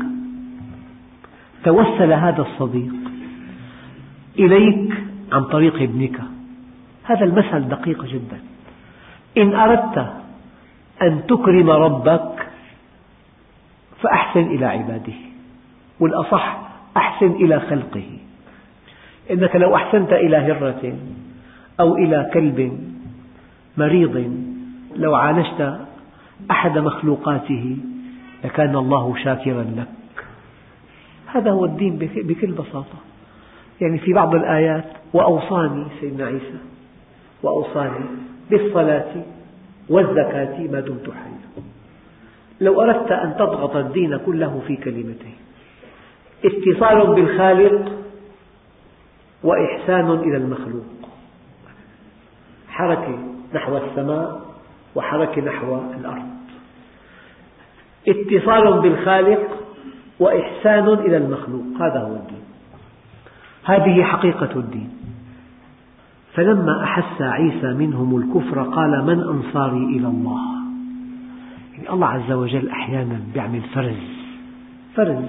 توسل 1.64 2.12
هذا 2.12 2.42
الصديق 2.42 2.95
إليك 4.38 4.95
عن 5.33 5.45
طريق 5.45 5.83
ابنك. 5.83 6.21
هذا 7.05 7.25
المثل 7.25 7.68
دقيق 7.68 8.05
جدا. 8.05 8.40
إن 9.38 9.55
أردت 9.55 10.12
أن 11.03 11.27
تكرم 11.29 11.71
ربك 11.71 12.32
فأحسن 14.03 14.41
إلى 14.41 14.67
عباده 14.67 15.12
والأصح 16.01 16.59
أحسن 16.97 17.31
إلى 17.31 17.61
خلقه. 17.61 18.19
إنك 19.31 19.57
لو 19.57 19.77
أحسنت 19.77 20.12
إلى 20.12 20.37
هرة 20.37 20.99
أو 21.81 21.97
إلى 21.97 22.31
كلب 22.35 22.79
مريض 23.77 24.33
لو 24.97 25.15
عالجت 25.15 25.81
أحد 26.51 26.79
مخلوقاته 26.79 27.77
لكان 28.45 28.77
الله 28.77 29.17
شاكرا 29.25 29.62
لك. 29.77 30.25
هذا 31.27 31.51
هو 31.51 31.65
الدين 31.65 31.97
بكل 31.99 32.53
بساطة. 32.53 32.99
يعني 33.81 33.99
في 33.99 34.12
بعض 34.12 34.35
الآيات 34.35 34.85
وأوصاني 35.12 35.87
سيدنا 36.01 36.27
عيسى 36.27 36.59
وأوصاني 37.43 38.05
بالصلاة 38.51 39.15
والزكاة 39.88 40.61
ما 40.61 40.81
دمت 40.81 41.11
حيا. 41.11 41.72
لو 42.62 42.83
أردت 42.83 43.12
أن 43.12 43.35
تضغط 43.38 43.77
الدين 43.77 44.16
كله 44.16 44.62
في 44.66 44.77
كلمتين 44.77 45.37
اتصال 46.44 47.14
بالخالق 47.14 47.92
وإحسان 49.44 50.11
إلى 50.11 50.37
المخلوق. 50.37 50.85
حركة 52.68 53.18
نحو 53.55 53.77
السماء 53.77 54.40
وحركة 54.94 55.42
نحو 55.42 55.81
الأرض. 56.01 56.29
اتصال 58.09 58.81
بالخالق 58.81 59.48
وإحسان 60.20 60.88
إلى 60.88 61.16
المخلوق. 61.16 61.64
هذا 61.81 62.01
هو 62.01 62.14
الدين. 62.14 62.44
هذه 63.64 64.03
حقيقة 64.03 64.51
الدين. 64.57 64.90
فلما 66.35 66.85
أحس 66.85 67.22
عيسى 67.22 67.66
منهم 67.66 68.16
الكفر 68.16 68.62
قال 68.62 69.05
من 69.05 69.20
أنصاري 69.20 69.85
إلى 69.85 70.07
الله؟ 70.07 70.52
الله 71.90 72.07
عز 72.07 72.33
وجل 72.33 72.68
أحيانا 72.68 73.21
يعمل 73.37 73.61
فرز. 73.61 73.97
فرز. 74.95 75.25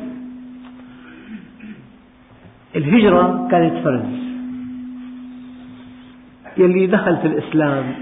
الهجرة 2.75 3.47
كانت 3.51 3.83
فرز. 3.83 4.23
يلي 6.57 6.87
دخل 6.87 7.17
في 7.17 7.27
الإسلام 7.27 7.93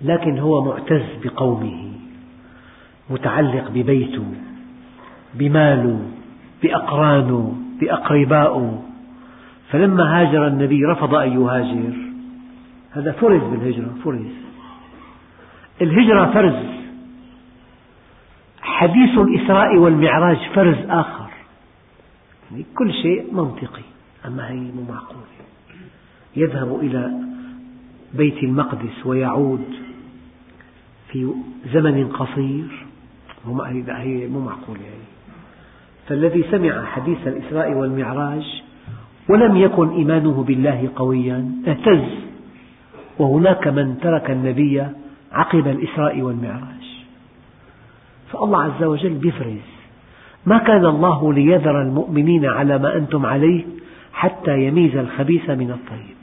لكن 0.00 0.38
هو 0.38 0.64
معتز 0.64 1.02
بقومه 1.24 1.92
متعلق 3.10 3.70
ببيته 3.70 4.24
بماله 5.34 6.00
بأقرانه 6.62 7.56
بأقربائه. 7.80 8.82
فلما 9.70 10.20
هاجر 10.20 10.46
النبي 10.46 10.84
رفض 10.84 11.14
أن 11.14 11.32
يهاجر. 11.42 11.92
هذا 12.90 13.12
فرز 13.12 13.42
بالهجرة 13.42 13.94
فرز. 14.04 14.26
الهجرة 15.82 16.30
فرز. 16.34 16.81
حديث 18.72 19.18
الإسراء 19.18 19.76
والمعراج 19.76 20.38
فرز 20.54 20.76
آخر. 20.88 21.30
كل 22.74 22.92
شيء 22.92 23.34
منطقي 23.34 23.82
أما 24.26 24.50
هي 24.50 24.56
مو 24.56 24.82
معقول. 24.88 25.22
يذهب 26.36 26.80
إلى 26.80 27.12
بيت 28.14 28.42
المقدس 28.42 29.06
ويعود 29.06 29.64
في 31.08 31.34
زمن 31.72 32.08
قصير. 32.08 32.86
هي 33.88 34.28
مو 34.28 34.40
معقولة 34.40 34.80
يعني. 34.80 35.08
فالذي 36.08 36.44
سمع 36.50 36.84
حديث 36.84 37.26
الإسراء 37.26 37.72
والمعراج 37.72 38.62
ولم 39.28 39.56
يكن 39.56 39.88
إيمانه 39.88 40.42
بالله 40.42 40.90
قويا 40.96 41.52
اهتز. 41.66 42.04
وهناك 43.18 43.68
من 43.68 43.98
ترك 44.02 44.30
النبي 44.30 44.86
عقب 45.32 45.68
الإسراء 45.68 46.20
والمعراج. 46.20 46.91
فالله 48.32 48.62
عز 48.62 48.82
وجل 48.82 49.28
يفرز 49.28 49.72
ما 50.46 50.58
كان 50.58 50.86
الله 50.86 51.32
ليذر 51.32 51.82
المؤمنين 51.82 52.46
على 52.46 52.78
ما 52.78 52.96
أنتم 52.96 53.26
عليه 53.26 53.64
حتى 54.12 54.66
يميز 54.66 54.96
الخبيث 54.96 55.50
من 55.50 55.70
الطيب. 55.70 56.16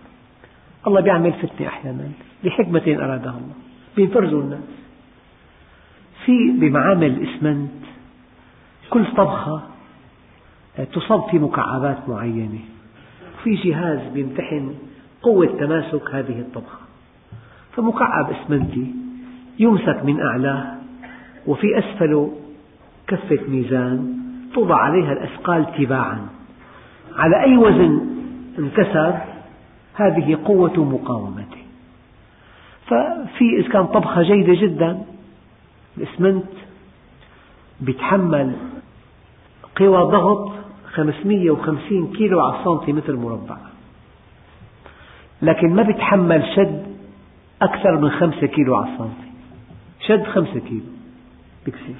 الله 0.87 1.07
يعمل 1.07 1.33
فتنة 1.33 1.67
أحيانا 1.67 2.09
لحكمة 2.43 2.81
أرادها 2.87 3.31
الله 3.31 3.55
بيفرزوا 3.95 4.41
الناس. 4.41 4.59
في 6.25 6.51
بمعامل 6.51 7.07
الإسمنت 7.07 7.71
كل 8.89 9.05
طبخة 9.17 9.61
تصب 10.93 11.29
في 11.31 11.39
مكعبات 11.39 12.09
معينة. 12.09 12.59
في 13.43 13.55
جهاز 13.55 14.17
يمتحن 14.17 14.75
قوة 15.21 15.45
تماسك 15.45 16.15
هذه 16.15 16.39
الطبخة. 16.39 16.79
فمكعب 17.75 18.31
إسمنتي 18.31 18.91
يمسك 19.59 20.03
من 20.03 20.21
أعلاه 20.21 20.78
وفي 21.49 21.79
أسفله 21.79 22.31
كفة 23.07 23.39
ميزان 23.47 24.13
توضع 24.53 24.75
عليها 24.75 25.13
الأثقال 25.13 25.65
تباعا. 25.77 26.27
على 27.15 27.43
أي 27.43 27.57
وزن 27.57 28.07
انكسر 28.59 29.17
هذه 29.93 30.37
قوة 30.45 30.85
مقاومته. 30.85 31.63
ففي 32.85 33.59
إذا 33.59 33.69
كان 33.69 33.85
طبخة 33.85 34.21
جيدة 34.21 34.53
جدا 34.61 35.01
الإسمنت 35.97 36.53
يتحمل 37.87 38.55
قوى 39.75 40.01
ضغط 40.11 40.51
550 40.93 42.13
كيلو 42.13 42.39
على 42.39 42.59
السنتيمتر 42.59 43.15
مربع. 43.15 43.57
لكن 45.41 45.75
ما 45.75 45.83
بيتحمل 45.83 46.43
شد 46.55 46.83
أكثر 47.61 47.97
من 47.97 48.09
5 48.09 48.47
كيلو 48.47 48.75
على 48.75 48.93
السنتي. 48.93 49.29
شد 50.07 50.23
5 50.23 50.59
كيلو. 50.59 50.98
بكثير. 51.65 51.95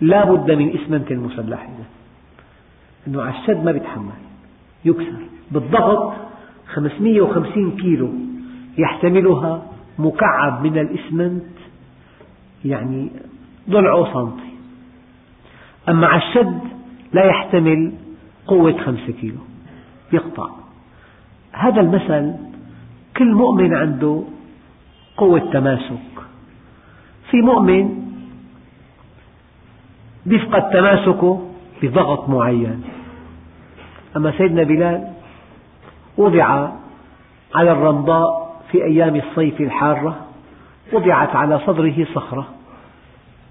لا 0.00 0.24
بد 0.24 0.50
من 0.50 0.78
إسمنت 0.80 1.12
مسلح 1.12 1.62
إذا 1.62 1.84
أنه 3.06 3.22
على 3.22 3.38
الشد 3.38 3.64
ما 3.64 3.72
بيتحمل. 3.72 4.12
يكسر. 4.84 5.22
بالضغط 5.50 6.12
550 6.66 7.76
كيلو 7.76 8.10
يحتملها 8.78 9.62
مكعب 9.98 10.66
من 10.66 10.78
الإسمنت. 10.78 11.44
يعني 12.64 13.10
ضلعه 13.70 14.12
سنتي. 14.12 14.52
أما 15.88 16.06
على 16.06 16.22
الشد 16.22 16.60
لا 17.12 17.24
يحتمل 17.24 17.92
قوة 18.46 18.78
خمسة 18.78 19.12
كيلو. 19.20 19.38
يقطع. 20.12 20.50
هذا 21.52 21.80
المثل 21.80 22.34
كل 23.16 23.34
مؤمن 23.34 23.74
عنده 23.74 24.22
قوة 25.16 25.50
تماسك. 25.52 26.12
في 27.30 27.36
مؤمن 27.36 28.01
يفقد 30.26 30.70
تماسكه 30.70 31.48
بضغط 31.82 32.28
معين. 32.28 32.84
أما 34.16 34.32
سيدنا 34.38 34.62
بلال 34.62 35.08
وضع 36.16 36.68
على 37.54 37.72
الرمضاء 37.72 38.56
في 38.70 38.84
أيام 38.84 39.16
الصيف 39.16 39.60
الحارة 39.60 40.16
وضعت 40.92 41.36
على 41.36 41.60
صدره 41.66 42.06
صخرة 42.14 42.48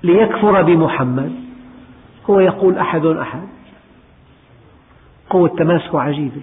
ليكفر 0.04 0.62
بمحمد. 0.62 1.32
هو 2.30 2.40
يقول 2.40 2.78
أحد 2.78 3.06
أحد 3.06 3.42
قوة 5.30 5.50
تماسكه 5.50 6.02
عجيبة. 6.02 6.42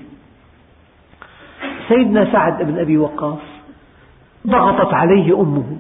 سيدنا 1.89 2.33
سعد 2.33 2.62
بن 2.62 2.79
أبي 2.79 2.99
وقاص 2.99 3.39
ضغطت 4.47 4.95
عليه 4.95 5.41
أمه 5.41 5.76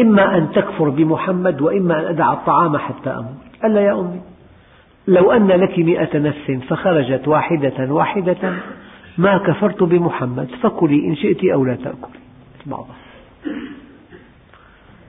إما 0.00 0.36
أن 0.36 0.52
تكفر 0.52 0.88
بمحمد 0.88 1.60
وإما 1.60 2.00
أن 2.00 2.04
أدع 2.04 2.32
الطعام 2.32 2.76
حتى 2.76 3.10
أموت. 3.10 3.36
قال 3.62 3.76
يا 3.76 4.00
أمي. 4.00 4.20
لو 5.08 5.32
أن 5.32 5.46
لك 5.46 5.78
مئة 5.78 6.18
نفس 6.18 6.50
فخرجت 6.68 7.28
واحدة 7.28 7.92
واحدة 7.92 8.54
ما 9.18 9.38
كفرت 9.38 9.82
بمحمد 9.82 10.48
فكلي 10.62 11.06
إن 11.06 11.16
شئت 11.16 11.44
أو 11.44 11.64
لا 11.64 11.74
تأكلي. 11.74 12.20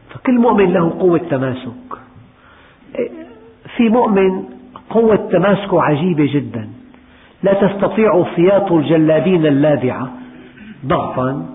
فكل 0.10 0.40
مؤمن 0.40 0.74
له 0.74 0.90
قوة 1.00 1.18
تماسك. 1.18 1.98
في 3.78 3.90
مؤمن 3.90 4.44
قوة 4.90 5.30
تماسكه 5.32 5.82
عجيبة 5.82 6.34
جدا. 6.34 6.70
لا 7.44 7.54
تستطيع 7.54 8.26
سياط 8.36 8.72
الجلابين 8.72 9.46
اللاذعة 9.46 10.12
ضغطا 10.86 11.46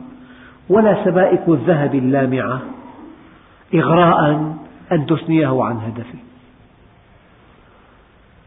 ولا 0.68 1.04
سبائك 1.04 1.48
الذهب 1.48 1.94
اللامعة. 1.94 2.60
إغراء 3.74 4.30
أن 4.92 5.06
تثنيه 5.06 5.64
عن 5.64 5.76
هدفه. 5.76 6.18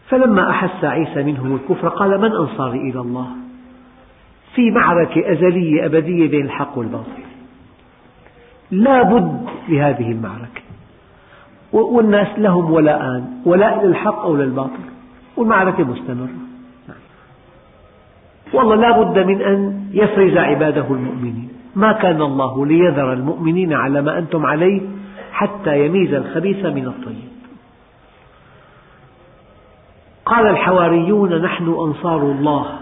فلما 0.09 0.49
أحس 0.49 0.83
عيسى 0.83 1.23
منهم 1.23 1.55
الكفر 1.55 1.87
قال 1.87 2.21
من 2.21 2.31
أنصاري 2.31 2.91
إلى 2.91 2.99
الله؟ 3.01 3.27
في 4.55 4.71
معركة 4.71 5.31
أزلية 5.31 5.85
أبدية 5.85 6.27
بين 6.27 6.45
الحق 6.45 6.77
والباطل. 6.77 7.23
لا 8.71 9.03
بد 9.03 9.45
لهذه 9.69 10.11
المعركة. 10.11 10.61
والناس 11.73 12.27
لهم 12.39 12.71
ولاءان 12.71 13.41
ولاء 13.45 13.85
للحق 13.85 14.21
أو 14.21 14.35
للباطل 14.35 14.83
والمعركة 15.37 15.83
مستمرة. 15.83 16.29
والله 18.53 18.75
لا 18.75 19.01
بد 19.01 19.19
من 19.19 19.41
أن 19.41 19.89
يفرز 19.93 20.37
عباده 20.37 20.85
المؤمنين. 20.89 21.49
ما 21.75 21.91
كان 21.91 22.21
الله 22.21 22.65
ليذر 22.65 23.13
المؤمنين 23.13 23.73
على 23.73 24.01
ما 24.01 24.17
أنتم 24.17 24.45
عليه 24.45 24.81
حتى 25.31 25.85
يميز 25.85 26.13
الخبيث 26.13 26.65
من 26.65 26.85
الطيب. 26.85 27.29
قال 30.25 30.47
الحواريون 30.47 31.41
نحن 31.41 31.63
أنصار 31.63 32.21
الله. 32.21 32.79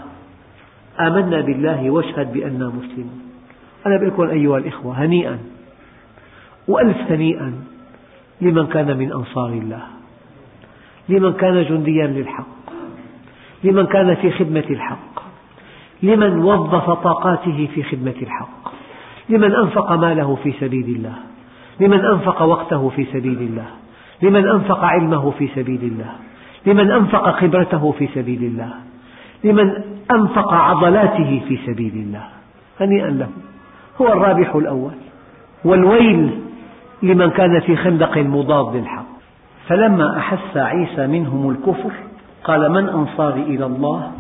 آمنا 0.99 1.41
بالله 1.41 1.89
واشهد 1.89 2.33
بأننا 2.33 2.67
مسلمون. 2.67 3.21
أنا 3.85 3.95
أقول 3.95 4.07
لكم 4.07 4.29
أيها 4.29 4.57
الإخوة 4.57 5.03
هنيئا 5.05 5.39
وألف 6.67 7.11
هنيئا 7.11 7.53
لمن 8.41 8.67
كان 8.67 8.97
من 8.97 9.11
أنصار 9.11 9.49
الله 9.49 9.81
لمن 11.09 11.33
كان 11.33 11.63
جنديا 11.63 12.07
للحق 12.07 12.45
لمن 13.63 13.85
كان 13.85 14.15
في 14.15 14.31
خدمة 14.31 14.63
الحق 14.69 15.23
لمن 16.03 16.39
وظف 16.39 16.89
طاقاته 16.89 17.69
في 17.75 17.83
خدمة 17.83 18.15
الحق 18.21 18.71
لمن 19.29 19.55
أنفق 19.55 19.91
ماله 19.91 20.35
في 20.43 20.53
سبيل 20.59 20.85
الله. 20.85 21.15
لمن 21.79 22.05
أنفق 22.05 22.41
وقته 22.41 22.89
في 22.89 23.05
سبيل 23.05 23.37
الله 23.37 23.65
لمن 24.21 24.47
أنفق 24.47 24.83
علمه 24.83 25.31
في 25.31 25.47
سبيل 25.55 25.83
الله 25.83 26.11
لمن 26.65 26.91
أنفق 26.91 27.39
خبرته 27.39 27.91
في 27.91 28.07
سبيل 28.15 28.43
الله 28.43 28.73
لمن 29.43 29.73
أنفق 30.11 30.53
عضلاته 30.53 31.41
في 31.47 31.59
سبيل 31.65 31.93
الله. 31.93 32.23
هنيئا 32.79 33.09
له. 33.09 33.29
هو 34.01 34.07
الرابح 34.07 34.55
الأول. 34.55 34.91
والويل 35.65 36.39
لمن 37.03 37.29
كان 37.29 37.59
في 37.59 37.75
خندق 37.75 38.17
مضاد 38.17 38.75
للحق. 38.75 39.05
فلما 39.67 40.17
أحس 40.17 40.57
عيسى 40.57 41.07
منهم 41.07 41.49
الكفر 41.49 41.91
قال 42.43 42.71
من 42.71 42.89
أنصاري 42.89 43.41
إلى 43.41 43.65
الله؟ 43.65 44.11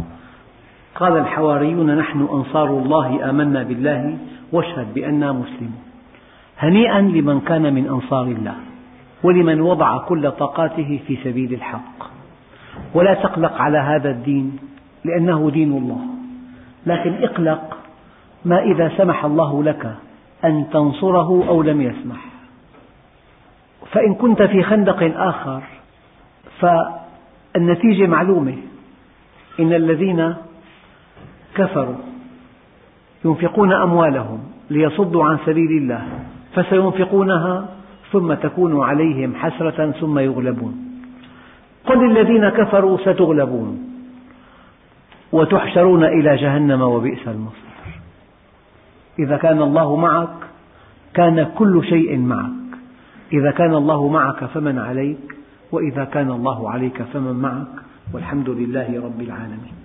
قال 0.95 1.17
الحواريون 1.17 1.97
نحن 1.97 2.27
أنصار 2.31 2.69
الله 2.69 3.29
آمنا 3.29 3.63
بالله 3.63 4.17
واشهد 4.51 4.93
بأننا 4.93 5.31
مسلمون. 5.31 5.86
هنيئا 6.59 7.01
لمن 7.01 7.39
كان 7.39 7.73
من 7.73 7.87
أنصار 7.87 8.23
الله 8.23 8.55
ولمن 9.23 9.61
وضع 9.61 9.97
كل 9.97 10.31
طاقاته 10.31 10.99
في 11.07 11.17
سبيل 11.23 11.53
الحق. 11.53 12.17
ولا 12.93 13.13
تقلق 13.13 13.53
على 13.53 13.77
هذا 13.77 14.09
الدين 14.09 14.59
لأنه 15.05 15.49
دين 15.49 15.71
الله. 15.71 16.01
لكن 16.85 17.23
اقلق 17.23 17.77
ما 18.45 18.63
إذا 18.63 18.91
سمح 18.97 19.25
الله 19.25 19.63
لك 19.63 19.95
أن 20.45 20.65
تنصره 20.73 21.47
أو 21.47 21.61
لم 21.61 21.81
يسمح. 21.81 22.25
فإن 23.91 24.15
كنت 24.15 24.41
في 24.41 24.63
خندق 24.63 25.17
آخر 25.17 25.61
فالنتيجة 26.59 28.07
معلومة. 28.07 28.57
إن 29.59 29.73
الذين 29.73 30.35
كفروا 31.55 31.95
ينفقون 33.25 33.73
أموالهم 33.73 34.39
ليصدوا 34.69 35.25
عن 35.25 35.37
سبيل 35.45 35.71
الله. 35.77 36.07
فسينفقونها 36.57 37.65
ثم 38.11 38.33
تكون 38.33 38.83
عليهم 38.83 39.35
حسرة 39.35 39.91
ثم 39.91 40.19
يغلبون. 40.19 40.75
قل 41.85 42.07
للذين 42.07 42.49
كفروا 42.49 42.97
ستغلبون. 42.97 43.79
وتحشرون 45.31 46.03
إلى 46.03 46.35
جهنم 46.35 46.81
وبئس 46.81 47.27
المصير. 47.27 47.91
إذا 49.19 49.37
كان 49.37 49.61
الله 49.61 49.95
معك 49.95 50.37
كان 51.13 51.51
كل 51.55 51.83
شيء 51.83 52.17
معك. 52.17 52.71
إذا 53.33 53.51
كان 53.51 53.73
الله 53.73 54.07
معك 54.07 54.45
فمن 54.45 54.79
عليك 54.79 55.35
وإذا 55.71 56.03
كان 56.03 56.31
الله 56.31 56.69
عليك 56.69 57.01
فمن 57.03 57.35
معك. 57.35 57.75
والحمد 58.13 58.49
لله 58.49 59.01
رب 59.03 59.21
العالمين. 59.21 59.77